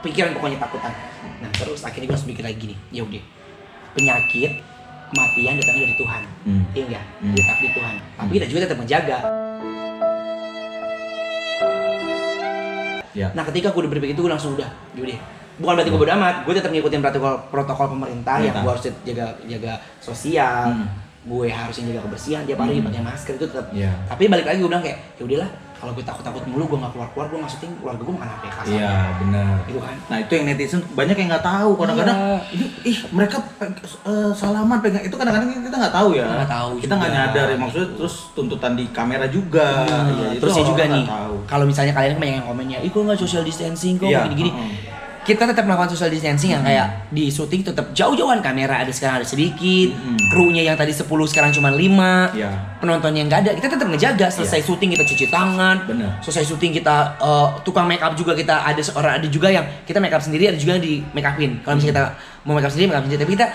pikiran 0.00 0.30
pokoknya 0.32 0.58
takutan 0.58 0.92
nah 1.36 1.50
terus 1.50 1.80
akhirnya 1.80 2.06
gue 2.06 2.16
harus 2.16 2.26
mikir 2.26 2.42
lagi 2.42 2.56
gini 2.58 2.74
ya 2.90 3.00
udah 3.00 3.22
penyakit 3.92 4.52
kematian 5.06 5.54
datangnya 5.56 5.82
dari 5.84 5.96
Tuhan. 5.96 6.22
Hmm. 6.42 6.64
Iya 6.70 6.82
enggak? 6.84 7.04
Hmm. 7.16 7.32
Dia 7.32 7.44
takdir 7.46 7.70
Tuhan. 7.72 7.94
Tapi 8.16 8.30
kita 8.32 8.46
juga 8.46 8.58
tetap 8.60 8.78
menjaga. 8.78 9.18
Ya. 13.14 13.30
Nah 13.30 13.44
ketika 13.46 13.70
gue 13.70 13.80
udah 13.80 13.90
berpikir 13.90 14.12
itu 14.12 14.20
gue 14.20 14.32
langsung 14.32 14.52
udah, 14.52 14.66
yaudah. 14.92 15.18
Bukan 15.54 15.72
berarti 15.72 15.86
gue 15.88 16.00
bodo 16.00 16.10
amat, 16.12 16.42
gue 16.42 16.52
tetap 16.52 16.74
ngikutin 16.74 16.98
protokol 16.98 17.34
protokol 17.46 17.86
pemerintah 17.94 18.42
yang 18.42 18.50
Pemerintah. 18.50 18.60
gue 18.60 18.72
harus 18.74 18.84
jaga 19.06 19.26
jaga 19.46 19.72
sosial, 20.00 20.62
Hmm. 20.74 20.86
Gue 21.24 21.46
harus 21.48 21.74
jaga 21.74 22.00
kebersihan 22.02 22.42
tiap 22.42 22.60
hari 22.60 22.76
Hmm. 22.76 22.86
pakai 22.86 23.02
masker 23.02 23.34
itu 23.34 23.46
tetap. 23.46 23.66
Iya. 23.70 23.92
Tapi 24.06 24.22
balik 24.26 24.44
lagi 24.44 24.58
gue 24.58 24.68
bilang 24.68 24.82
kayak, 24.82 24.98
ya 25.14 25.24
udahlah, 25.24 25.50
kalau 25.74 25.92
gue 25.92 26.00
takut-takut 26.02 26.44
mulu 26.46 26.64
gue 26.66 26.78
nggak 26.78 26.92
keluar 26.92 27.08
keluar, 27.10 27.26
gue 27.26 27.38
syuting, 27.46 27.72
keluarga 27.78 28.02
gue 28.02 28.14
makan 28.14 28.28
apa 28.30 28.46
kasar. 28.50 28.68
Iya, 28.70 28.92
benar. 29.18 29.54
Gitu 29.64 29.78
kan. 29.78 29.94
Nah 30.06 30.18
itu 30.18 30.32
yang 30.32 30.44
netizen 30.46 30.80
banyak 30.90 31.12
yang 31.14 31.28
nggak 31.30 31.44
tahu 31.46 31.70
kadang-kadang 31.74 32.16
Iya. 32.16 32.36
ini 32.52 32.66
ih 32.84 32.98
mereka 33.10 33.36
eh, 34.04 34.32
salaman 34.32 34.78
pegang 34.78 35.00
itu 35.02 35.12
kadang-kadang 35.12 35.48
kita 35.50 35.76
nggak 35.78 35.94
tahu 35.94 36.08
ya 36.10 36.24
Kita 36.24 36.36
nggak 36.38 36.52
tahu 36.52 36.70
kita 36.78 36.94
nggak 36.94 37.12
nyadar 37.12 37.46
ya 37.46 37.56
maksudnya 37.58 37.88
terus 37.94 38.14
tuntutan 38.32 38.72
di 38.74 38.84
kamera 38.90 39.26
juga 39.26 39.68
Nah, 39.84 40.30
itu 40.30 40.40
terus 40.40 40.54
ya 40.54 40.64
juga 40.66 40.82
nih, 40.86 41.04
kalau 41.44 41.64
misalnya 41.64 41.92
kalian 41.92 42.16
banyak 42.16 42.36
yang 42.38 42.46
komennya, 42.46 42.78
ih 42.80 42.88
kok 42.88 43.00
nggak 43.00 43.16
social 43.18 43.40
distancing, 43.42 43.96
kok 43.96 44.06
Iya, 44.06 44.24
gini-gini. 44.24 44.50
heeh. 44.50 44.68
Kita 45.24 45.48
tetap 45.48 45.64
melakukan 45.64 45.88
social 45.88 46.12
distancing 46.12 46.52
yang 46.52 46.60
kayak 46.60 47.08
di 47.08 47.32
syuting 47.32 47.64
tetap 47.64 47.96
jauh-jauhan 47.96 48.44
kamera 48.44 48.84
ada 48.84 48.92
sekarang 48.92 49.20
ada 49.20 49.26
sedikit, 49.26 49.96
Mm-mm. 49.96 50.20
krunya 50.28 50.60
yang 50.60 50.76
tadi 50.76 50.92
10 50.92 51.08
sekarang 51.08 51.48
cuma 51.48 51.72
5, 51.72 52.36
Iya. 52.36 52.52
penontonnya 52.76 53.24
nggak 53.24 53.40
ada. 53.40 53.50
Kita 53.56 53.72
tetap 53.72 53.88
ngejaga 53.88 54.28
selesai 54.28 54.60
syuting 54.60 54.92
kita 54.92 55.02
cuci 55.02 55.32
tangan, 55.32 55.88
Bener. 55.88 56.12
selesai 56.20 56.44
syuting 56.44 56.76
kita 56.76 57.16
eh, 57.16 57.48
tukang 57.64 57.88
make 57.88 58.04
up 58.04 58.12
juga 58.12 58.36
kita 58.36 58.62
ada 58.62 58.82
seorang 58.84 59.16
ada 59.16 59.26
juga 59.26 59.48
yang 59.48 59.64
kita 59.82 59.96
make 59.96 60.12
up 60.12 60.20
sendiri 60.20 60.52
ada 60.52 60.60
juga 60.60 60.76
yang 60.76 60.84
di 60.84 61.00
make 61.16 61.24
upin. 61.24 61.56
Kalau 61.64 61.80
misalnya 61.80 61.92
kita 61.96 62.04
mau 62.44 62.52
make 62.52 62.68
up 62.68 62.72
sendiri 62.72 62.92
make 62.92 63.00
up 63.00 63.04
sendiri 63.08 63.20
tapi 63.24 63.32
kita 63.32 63.46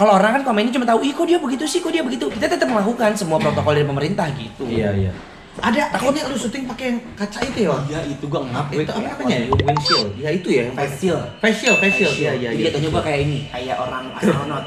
kalau 0.00 0.16
orang 0.16 0.40
kan 0.40 0.42
komennya 0.48 0.72
cuma 0.72 0.88
tahu, 0.88 1.04
ih 1.04 1.12
kok 1.12 1.28
dia 1.28 1.36
begitu 1.36 1.68
sih, 1.68 1.84
kok 1.84 1.92
dia 1.92 2.00
begitu. 2.00 2.32
Kita 2.32 2.48
tetap 2.48 2.72
melakukan 2.72 3.12
semua 3.12 3.36
protokol 3.36 3.76
dari 3.76 3.84
pemerintah 3.84 4.24
gitu. 4.32 4.64
iya 4.64 4.96
iya 4.96 5.12
ada 5.60 5.80
takutnya 5.88 6.22
lu 6.24 6.34
syuting 6.34 6.64
pakai 6.66 6.84
yang 6.86 6.98
kaca 7.14 7.38
itu 7.42 7.58
ya? 7.62 7.76
Iya 7.86 8.00
itu 8.08 8.24
gua 8.24 8.40
ngap. 8.42 8.66
itu 8.70 8.84
apa 8.86 9.00
namanya 9.14 9.36
ya 9.36 9.46
windshield 9.50 10.08
ya 10.16 10.30
itu 10.30 10.48
ya 10.50 10.64
Facial. 10.70 11.20
facial 11.36 11.74
facial 11.76 12.12
iya 12.12 12.32
iya 12.34 12.50
iya 12.50 12.64
jatuhnya 12.66 12.88
gua 12.88 13.02
kayak 13.02 13.20
ini, 13.22 13.38
kayak 13.46 13.76
orang 13.76 14.04
astronot. 14.16 14.64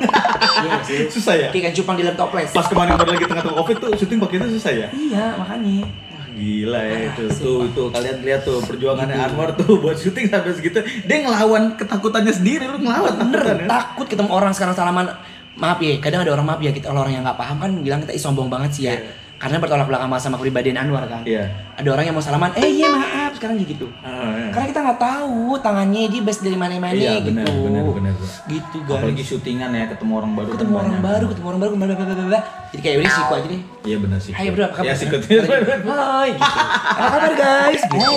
Iya 0.59 0.77
sih. 0.81 0.99
Susah 1.09 1.33
ya? 1.35 1.47
Kayak 1.49 1.73
cupang 1.73 1.95
di 1.95 2.03
dalam 2.03 2.15
toples. 2.15 2.49
pas 2.49 2.65
kemarin 2.65 2.93
baru 2.95 3.09
lagi 3.11 3.25
tengah-tengah 3.25 3.57
covid 3.57 3.75
tuh 3.79 3.89
syuting 3.95 4.17
pakai 4.19 4.37
itu 4.37 4.47
susah 4.53 4.71
ya 4.71 4.87
Iya, 4.89 5.25
makanya. 5.35 5.81
Wah, 5.83 6.25
Gila 6.33 6.81
ya 6.81 6.93
Ah, 6.93 7.01
itu 7.07 7.23
sumpah. 7.27 7.39
tuh 7.39 7.59
tuh 7.69 7.87
kalian 7.89 8.17
lihat 8.21 8.41
tuh 8.41 8.57
perjuangannya 8.59 9.15
Gitu. 9.15 9.25
Anwar 9.27 9.49
tuh 9.53 9.73
buat 9.81 9.93
syuting 9.95 10.25
sampai 10.27 10.51
segitu 10.51 10.77
dia 10.81 11.17
ngelawan 11.19 11.63
ketakutannya 11.73 12.31
sendiri 12.31 12.65
lu 12.65 12.77
ngelawan 12.79 13.13
Bener, 13.19 13.37
takutannya. 13.39 13.67
takut 13.67 14.05
ketemu 14.07 14.29
orang 14.31 14.51
sekarang 14.51 14.73
salaman. 14.73 15.05
Maaf 15.53 15.77
ya, 15.77 15.93
kadang 15.99 16.21
ada 16.21 16.33
orang 16.33 16.47
maaf 16.47 16.57
ya 16.57 16.69
kita 16.69 16.89
kalau 16.89 17.01
orang 17.01 17.13
yang 17.13 17.21
nggak 17.21 17.37
paham 17.37 17.57
kan 17.57 17.71
bilang 17.77 18.01
kita 18.01 18.09
"Ih, 18.11 18.19
sombong 18.19 18.49
banget 18.49 18.71
sih 18.71 18.83
ya. 18.83 18.93
Iya. 18.93 19.01
Karena 19.43 19.59
bertolak 19.59 19.87
belakang 19.91 20.07
sama, 20.07 20.17
sama 20.23 20.35
kepribadian 20.39 20.79
Anwar 20.79 21.03
kan. 21.03 21.19
Iya. 21.27 21.51
Ada 21.75 21.89
orang 21.91 22.05
yang 22.07 22.15
mau 22.15 22.23
salaman, 22.23 22.55
eh 22.55 22.63
iya 22.63 22.87
maaf 22.87 23.35
sekarang 23.35 23.59
gitu. 23.59 23.91
Ah, 23.99 24.31
iya. 24.39 24.55
Karena 24.55 24.65
kita 24.71 24.79
nggak 24.87 24.99
tahu 25.03 25.59
tangannya 25.59 26.07
dia 26.07 26.21
best 26.23 26.47
dari 26.47 26.55
mana-mana 26.55 26.95
Iya, 26.95 27.19
gitu. 27.19 27.35
benar, 27.35 27.51
benar, 27.51 27.83
benar, 27.83 28.13
benar. 28.15 28.15
Gitu 28.47 28.77
guys. 28.87 29.03
Apalagi 29.03 29.23
syutingan 29.27 29.69
ya 29.75 29.85
ketemu 29.91 30.11
orang 30.15 30.31
baru. 30.31 30.47
ketemu 30.55 30.73
orang 30.79 30.95
banyak. 30.95 31.03
baru, 31.03 31.25
ketemu 31.27 31.47
orang 31.51 31.59
baru, 31.59 31.71
bla 31.75 31.85
bla 31.91 31.95
bla 31.99 32.05
bla 32.07 32.25
bla. 32.31 32.39
Jadi 32.71 32.81
kayak 32.87 32.95
udah 33.03 33.11
siku 33.11 33.33
aja 33.35 33.47
deh. 33.51 33.61
Iya 33.83 33.97
benar 33.99 34.19
sih. 34.23 34.31
Hai 34.31 34.47
bro, 34.47 34.63
apa 34.63 34.75
kabar? 34.79 34.87
Ya 34.87 34.93
sikut. 34.95 35.21
Hai 35.27 36.29
gitu. 36.31 36.47
Apa 36.95 37.03
kabar 37.11 37.33
guys? 37.35 37.81
Gitu. 37.91 38.11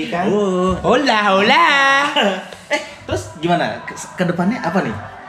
Iya 0.00 0.06
kan? 0.08 0.24
Oh. 0.32 0.72
Hola, 0.80 1.18
hola. 1.28 1.66
eh, 2.72 2.80
terus 3.04 3.36
gimana? 3.36 3.84
Ke, 3.84 3.92
ke 3.92 4.24
depannya 4.24 4.64
apa 4.64 4.80
nih? 4.80 5.19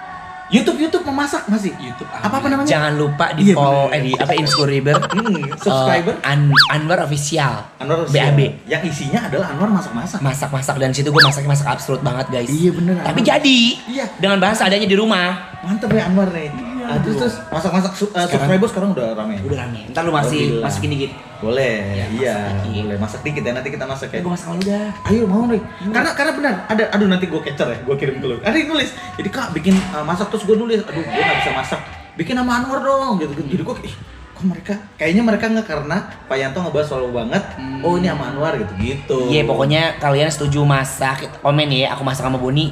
YouTube 0.52 0.78
YouTube 0.78 1.04
memasak 1.06 1.48
masih? 1.48 1.72
YouTube 1.76 2.12
Apa 2.12 2.38
apa 2.38 2.48
namanya? 2.48 2.68
Jangan 2.68 2.94
lupa 2.94 3.32
di 3.32 3.42
Iya, 3.42 3.56
follow 3.56 3.88
bener. 3.88 3.96
eh 3.96 4.02
di 4.04 4.12
apa 4.14 4.34
Inscriber 4.36 4.96
Hmm, 5.16 5.40
subscriber 5.56 6.14
An 6.22 6.52
Anwar 6.70 7.00
official. 7.02 7.72
Anwar 7.78 8.04
BAB. 8.06 8.40
Yang 8.68 8.84
isinya 8.86 9.26
adalah 9.26 9.48
Anwar 9.50 9.72
masak-masak. 9.72 10.20
Masak-masak 10.20 10.76
dan 10.76 10.92
situ 10.92 11.08
gue 11.08 11.22
masaknya 11.22 11.50
masak 11.50 11.68
absolut 11.70 12.02
banget 12.02 12.28
guys. 12.30 12.52
Iya, 12.52 12.70
bener, 12.70 12.96
Tapi 13.00 13.08
Anwar. 13.18 13.32
jadi 13.32 13.60
Iya. 13.88 14.06
dengan 14.20 14.38
bahasa 14.38 14.68
adanya 14.68 14.86
di 14.86 14.94
rumah. 14.94 15.56
Mantep 15.64 15.88
ya 15.90 16.04
Anwar 16.06 16.28
nih. 16.30 16.52
Ah, 16.92 17.00
terus 17.00 17.16
terus 17.18 17.36
masak-masak 17.48 17.92
su- 17.92 18.06
uh, 18.06 18.10
Sekarang- 18.12 18.30
subscriber 18.30 18.68
sekarang 18.68 18.90
udah 18.92 19.08
rame. 19.14 19.36
Udah 19.40 19.58
rame. 19.62 19.80
Ntar 19.88 20.02
lu 20.02 20.12
masih 20.12 20.40
Alhamdulillah. 20.42 20.66
masukin 20.66 20.90
dikit. 20.92 21.12
Boleh, 21.42 21.74
Ya, 21.92 22.06
iya, 22.08 22.36
masak 22.38 22.70
boleh 22.78 22.98
masak 23.00 23.20
dikit 23.22 23.42
ya 23.42 23.52
nanti 23.52 23.70
kita 23.70 23.84
masak 23.84 24.10
ya. 24.12 24.20
Gue 24.20 24.30
masak 24.30 24.46
sama 24.46 24.56
lu 24.56 24.64
dah. 24.64 24.90
Ayo 25.06 25.24
mau 25.26 25.44
nih. 25.46 25.62
Karena 25.88 26.10
karena 26.12 26.32
benar 26.34 26.54
ada 26.68 26.84
aduh 26.88 27.08
nanti 27.08 27.26
gue 27.26 27.42
capture 27.42 27.66
ya, 27.68 27.78
gue 27.80 27.96
kirim 27.96 28.16
ke 28.18 28.26
lu. 28.26 28.36
Ada 28.40 28.54
yang 28.54 28.70
nulis. 28.70 28.90
Jadi 29.16 29.30
Kak 29.30 29.48
bikin 29.52 29.74
uh, 29.90 30.04
masak 30.04 30.30
terus 30.30 30.44
gue 30.44 30.54
nulis. 30.54 30.84
Aduh, 30.84 31.00
gue 31.00 31.22
gak 31.22 31.38
bisa 31.40 31.52
masak. 31.52 31.80
Bikin 32.14 32.36
nama 32.36 32.60
Anwar 32.60 32.80
dong 32.80 33.18
gitu. 33.18 33.34
gitu. 33.34 33.48
Jadi 33.50 33.64
gue 33.64 33.76
ih 33.84 33.96
kok 34.32 34.46
mereka 34.48 34.74
kayaknya 34.96 35.22
mereka 35.22 35.46
nggak 35.48 35.66
karena 35.66 35.98
Pak 36.26 36.34
Yanto 36.36 36.60
ngebahas 36.60 36.88
selalu 36.88 37.10
banget. 37.16 37.44
Oh 37.82 37.94
ini 37.94 38.06
sama 38.06 38.24
Anwar 38.28 38.54
gitu 38.56 38.74
gitu. 38.76 39.18
Iya 39.28 39.42
pokoknya 39.44 39.98
kalian 39.98 40.28
setuju 40.28 40.62
masak 40.62 41.26
komen 41.40 41.68
ya. 41.68 41.94
Aku 41.94 42.02
masak 42.02 42.22
sama 42.24 42.38
Boni. 42.38 42.70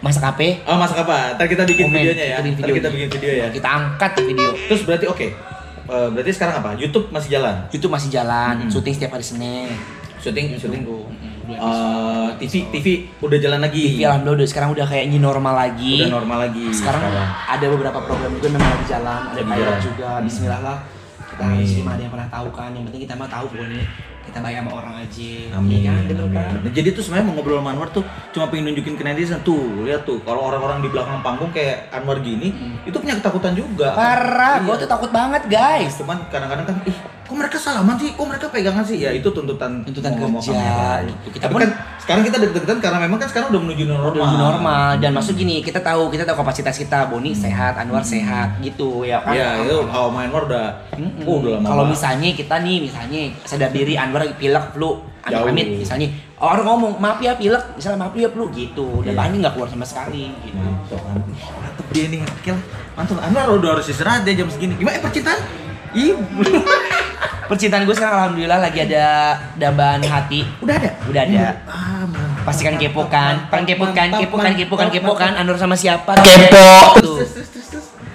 Masak 0.00 0.24
apa? 0.26 0.48
Oh 0.64 0.76
masak 0.76 1.04
apa? 1.04 1.36
Ntar 1.36 1.46
kita 1.46 1.62
bikin 1.64 1.86
Komen, 1.86 2.00
videonya 2.00 2.24
ya. 2.24 2.36
kita 2.36 2.42
bikin 2.42 2.56
Ntar 2.56 2.64
videonya. 2.64 2.80
kita 2.80 2.88
bikin 2.90 3.08
video 3.12 3.32
ya. 3.34 3.46
Kita 3.52 3.68
angkat 3.68 4.12
video. 4.22 4.48
Terus 4.66 4.82
berarti 4.82 5.06
oke. 5.06 5.26
Eh, 5.86 6.08
berarti 6.08 6.30
sekarang 6.30 6.54
apa? 6.56 6.70
YouTube 6.74 7.06
masih 7.10 7.28
jalan. 7.30 7.54
YouTube 7.68 7.92
masih 7.92 8.08
jalan, 8.08 8.54
Mm-mm. 8.56 8.70
syuting 8.70 8.94
setiap 8.94 9.12
hari 9.12 9.26
Senin. 9.26 9.68
Syuting 10.18 10.46
syuting. 10.56 10.82
Udah 10.84 11.18
Eh, 11.50 12.28
TV 12.38 12.70
TV 12.70 12.86
udah 13.18 13.34
jalan 13.36 13.58
lagi. 13.58 13.82
TV 13.90 14.06
alhamdulillah 14.06 14.38
udah 14.38 14.48
sekarang 14.48 14.70
udah 14.70 14.86
kayak 14.86 15.10
new 15.10 15.18
normal 15.18 15.50
lagi. 15.52 15.98
Udah 15.98 16.14
normal 16.14 16.38
lagi. 16.46 16.64
sekarang 16.70 17.02
ada 17.44 17.66
beberapa 17.66 17.98
program 18.00 18.30
juga 18.32 18.48
memang 18.50 18.70
lagi 18.70 18.86
jalan, 18.86 19.20
ada 19.28 19.42
pilot 19.42 19.76
juga. 19.82 20.10
Hmm. 20.14 20.24
Bismillah 20.24 20.60
lah. 20.62 20.78
Kita 21.26 21.42
Amin. 21.42 21.58
harus 21.58 21.70
terima 21.72 21.90
ada 21.90 22.02
yang 22.02 22.12
pernah 22.14 22.28
tahu 22.30 22.48
kan. 22.54 22.70
Yang 22.70 22.84
penting 22.86 23.02
kita 23.02 23.14
mah 23.18 23.28
tahu 23.28 23.46
pokoknya 23.50 23.82
kita 24.30 24.38
baik 24.40 24.56
sama 24.56 24.70
orang 24.72 24.94
aja. 24.96 25.32
Amin. 25.52 25.74
Iya 25.76 25.90
kan? 25.90 26.02
Amin. 26.16 26.30
kan? 26.32 26.50
Nah, 26.56 26.70
Jadi 26.70 26.88
tuh 26.90 27.02
sebenarnya 27.02 27.26
mau 27.26 27.34
ngobrol 27.34 27.58
sama 27.58 27.70
Anwar 27.74 27.88
tuh 27.90 28.04
cuma 28.30 28.46
pengen 28.46 28.70
nunjukin 28.70 28.94
ke 28.94 29.02
netizen 29.02 29.42
tuh, 29.42 29.60
lihat 29.82 30.02
tuh 30.02 30.22
kalau 30.22 30.46
orang-orang 30.46 30.78
di 30.80 30.88
belakang 30.88 31.18
panggung 31.20 31.50
kayak 31.50 31.90
Anwar 31.90 32.22
gini, 32.22 32.54
itu 32.82 32.94
punya 32.94 33.18
ketakutan 33.18 33.52
juga. 33.52 33.92
Parah, 33.92 34.62
Iya. 34.62 34.64
gue 34.64 34.74
tuh 34.80 34.88
takut 34.88 35.10
banget 35.10 35.42
guys. 35.46 35.98
Cuman 35.98 36.22
kadang-kadang 36.30 36.64
kan, 36.64 36.76
ih, 36.86 36.98
kok 37.30 37.38
mereka 37.38 37.56
salaman 37.56 37.94
sih? 37.94 38.10
Kok 38.10 38.26
mereka 38.26 38.46
pegangan 38.50 38.82
sih? 38.82 38.98
Ya 38.98 39.14
itu 39.14 39.30
tuntutan 39.30 39.86
Tuntutan 39.86 40.18
kerja, 40.18 40.58
gitu. 41.06 41.30
Kita 41.30 41.46
Tapi 41.46 41.52
pun- 41.54 41.62
kan 41.62 41.70
sekarang 42.02 42.22
kita 42.26 42.36
deg-degan 42.42 42.78
karena 42.82 42.98
memang 42.98 43.22
kan 43.22 43.28
sekarang 43.30 43.54
udah 43.54 43.62
menuju 43.62 43.84
normal. 43.86 44.10
Udah 44.10 44.22
lebih 44.26 44.40
normal 44.42 44.86
dan 44.98 45.10
maksud 45.14 45.34
gini 45.38 45.62
kita 45.62 45.78
tahu 45.78 46.10
kita 46.10 46.26
tahu 46.26 46.42
kapasitas 46.42 46.74
kita 46.74 47.06
Boni 47.06 47.30
sehat 47.30 47.78
Anwar 47.78 48.02
sehat 48.02 48.58
gitu 48.58 49.06
ya 49.06 49.22
kan 49.22 49.30
Iya, 49.30 49.62
itu 49.62 49.78
kalau 49.86 50.10
main 50.10 50.26
Anwar 50.26 50.46
udah, 50.46 50.66
Mm-mm. 50.94 51.22
oh, 51.22 51.38
udah 51.38 51.50
lama 51.58 51.66
Kalau 51.66 51.84
misalnya 51.86 52.28
kita 52.34 52.58
nih, 52.58 52.76
misalnya 52.82 53.20
sadar 53.42 53.70
diri 53.70 53.94
Anwar 53.94 54.26
pilek 54.34 54.74
flu, 54.74 54.98
amit 55.22 55.66
misalnya 55.78 56.10
orang 56.38 56.66
ngomong 56.66 56.98
maaf 56.98 57.22
ya 57.22 57.34
pilek, 57.34 57.78
misalnya 57.78 57.98
maaf 58.00 58.14
ya 58.14 58.26
flu 58.26 58.50
gitu, 58.50 59.06
dan. 59.06 59.14
Bani 59.14 59.38
nggak 59.38 59.54
keluar 59.54 59.70
sama 59.70 59.86
sekali 59.86 60.34
gitu. 60.42 60.58
Mantap 60.58 61.86
dia 61.94 62.10
nih. 62.10 62.20
Mantap, 62.98 63.22
Anwar 63.22 63.54
udah 63.54 63.78
harus 63.78 63.86
istirahat 63.86 64.26
dia 64.26 64.34
jam 64.34 64.50
segini. 64.50 64.74
Gimana 64.74 64.98
eh, 64.98 65.02
percintaan? 65.02 65.38
Ih, 65.90 66.14
Percintaan 67.50 67.82
gue 67.82 67.90
sekarang 67.98 68.30
alhamdulillah 68.30 68.62
lagi 68.62 68.78
ada 68.86 69.34
dambaan 69.58 69.98
hati. 70.06 70.46
udah 70.62 70.70
ada? 70.78 70.90
Udah 71.10 71.22
ada. 71.26 71.46
Ah, 71.66 72.06
mantap. 72.06 72.46
Pastikan 72.46 72.78
kepo 72.78 73.10
kan, 73.10 73.50
kan 73.50 73.66
kepo 73.66 73.90
kan, 73.90 74.06
kepo 74.14 74.36
kan, 74.38 74.54
kepo 74.54 74.74
kan, 74.78 74.86
kepo 74.86 75.12
kan. 75.18 75.34
Anwar 75.34 75.58
sama 75.58 75.74
siapa? 75.74 76.14
Kepo. 76.14 77.02
Tuh. 77.02 77.19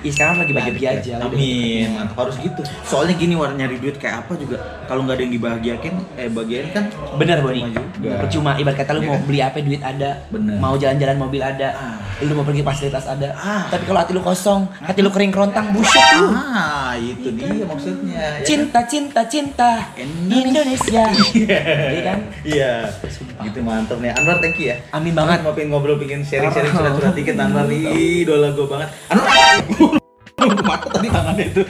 Ih, 0.05 0.13
sekarang 0.13 0.37
lagi 0.37 0.53
bahagia 0.53 0.89
aja. 0.93 1.13
udah. 1.17 1.27
Amin, 1.27 1.87
mantap 1.91 2.17
harus 2.21 2.37
gitu. 2.37 2.61
Soalnya 2.85 3.17
gini 3.17 3.33
war 3.33 3.49
nyari 3.49 3.81
duit 3.81 3.97
kayak 3.97 4.21
apa 4.21 4.37
juga 4.37 4.61
kalau 4.85 5.01
nggak 5.01 5.17
ada 5.17 5.23
yang 5.25 5.33
dibahagiakan, 5.33 5.93
eh 6.13 6.29
bagian 6.29 6.65
kan 6.69 6.83
Bener 7.17 7.41
Boni. 7.41 7.73
Percuma 7.97 8.53
ibarat 8.55 8.77
kata 8.77 8.93
lu 8.93 9.01
Iya 9.01 9.09
mau 9.09 9.17
kan? 9.17 9.25
beli 9.25 9.39
apa 9.41 9.57
duit 9.59 9.81
ada. 9.81 10.09
Bener. 10.29 10.61
Mau 10.61 10.77
jalan-jalan 10.77 11.17
mobil 11.17 11.41
ada. 11.41 11.67
Ah. 11.73 11.97
Lu 12.21 12.31
mau 12.31 12.45
pergi 12.45 12.61
fasilitas 12.61 13.09
ada. 13.09 13.33
Ah. 13.33 13.65
Tapi 13.67 13.83
kalau 13.83 13.99
hati 13.99 14.13
lu 14.13 14.21
kosong, 14.21 14.69
hati 14.77 15.01
lu 15.01 15.09
kering 15.09 15.33
kerontang, 15.33 15.73
buset 15.73 16.05
lu. 16.15 16.29
Ah, 16.29 16.93
itu 16.93 17.33
dia 17.33 17.65
maksudnya. 17.65 18.13
ya 18.13 18.29
kan? 18.37 18.45
Cinta, 18.45 18.79
cinta, 18.85 19.21
cinta. 19.25 19.71
Indonesia. 20.29 21.03
Iya 21.35 22.01
kan? 22.03 22.19
Iya. 22.45 22.71
Gitu 23.45 23.59
mantap 23.61 23.97
nih. 23.99 24.11
Anwar 24.11 24.37
thank 24.39 24.57
you 24.57 24.73
ya. 24.73 24.77
Amin 24.89 25.13
banget. 25.13 25.39
Mau 25.41 25.53
pengen 25.53 25.69
ngobrol, 25.69 25.95
pengen 25.95 26.21
sharing-sharing 26.21 26.73
Oh. 26.73 26.79
surat-surat 26.81 27.13
dikit 27.13 27.37
Anwar 27.37 27.65
nih, 27.65 27.81
idola 28.23 28.49
gue 28.51 28.65
banget. 28.65 28.89
Anwar. 29.07 29.31
Mata 30.65 30.87
tadi 30.91 31.07
tangannya 31.07 31.45
itu. 31.47 31.61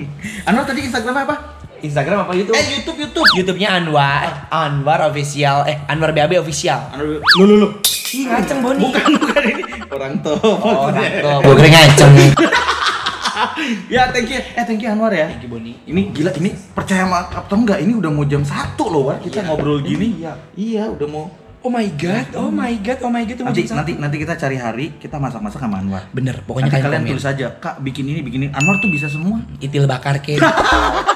Anwar 0.48 0.64
tadi 0.64 0.80
Instagramnya 0.82 1.22
apa? 1.26 1.36
Instagram 1.78 2.24
apa 2.24 2.32
YouTube? 2.32 2.56
Eh 2.56 2.66
YouTube 2.80 2.98
YouTube. 2.98 3.26
YouTube-nya 3.36 3.76
Anwar, 3.76 4.24
eh, 4.24 4.34
Anwar 4.48 5.04
official, 5.04 5.68
eh 5.68 5.76
Anwar 5.84 6.16
BAB 6.16 6.40
official. 6.40 6.80
Anwar 6.88 7.20
lu 7.20 7.44
lu 7.44 7.54
lu. 7.60 7.68
Ih, 8.14 8.24
ngaceng 8.24 8.62
Boni. 8.62 8.78
Bukan 8.80 9.10
bukan 9.18 9.42
ini 9.42 9.62
orang 9.90 10.14
tua. 10.22 10.38
Oh, 10.38 10.86
orang 10.86 11.02
tuh. 11.18 11.38
Gue 11.42 11.54
kira 11.58 11.68
ngaceng. 11.68 12.12
Ya 13.94 14.08
thank 14.10 14.28
you. 14.28 14.40
Eh 14.40 14.64
thank 14.64 14.78
you 14.78 14.88
Anwar 14.88 15.10
ya. 15.10 15.26
Thank 15.28 15.44
you 15.44 15.50
Boni. 15.50 15.72
Ini 15.84 16.10
gila 16.10 16.30
ini 16.36 16.50
percaya 16.70 17.04
sama 17.04 17.26
atau 17.26 17.56
enggak 17.56 17.78
ini 17.78 17.92
udah 17.94 18.10
mau 18.10 18.24
jam 18.24 18.42
satu 18.42 18.88
loh 18.88 19.08
War 19.08 19.18
kita 19.18 19.40
Iya. 19.40 19.46
ngobrol 19.46 19.78
gini. 19.80 20.20
Iya. 20.20 20.32
Iya 20.54 20.84
udah 20.90 21.08
mau 21.08 21.26
Oh 21.64 21.72
my 21.72 21.88
god, 21.96 22.28
oh 22.36 22.52
my 22.52 22.76
god, 22.76 23.00
oh 23.00 23.08
my 23.08 23.24
god. 23.24 23.32
itu 23.32 23.40
mau 23.40 23.48
Nanti 23.48 23.64
nanti 23.72 23.92
nanti 23.96 24.16
kita 24.20 24.36
cari 24.36 24.60
hari 24.60 25.00
kita 25.00 25.16
masak-masak 25.16 25.56
sama 25.56 25.80
Anwar. 25.80 26.04
Bener, 26.12 26.44
pokoknya 26.44 26.68
Nanti 26.68 26.76
kalian, 26.76 26.84
kalian 26.84 27.02
komen. 27.08 27.12
tulis 27.16 27.24
aja, 27.24 27.46
Kak 27.56 27.80
bikin 27.80 28.04
ini 28.04 28.20
bikin 28.20 28.40
ini. 28.44 28.50
Anwar 28.52 28.76
tuh 28.84 28.92
bisa 28.92 29.08
semua. 29.08 29.40
Itil 29.58 29.88
bakar 29.88 30.20
ke. 30.20 30.36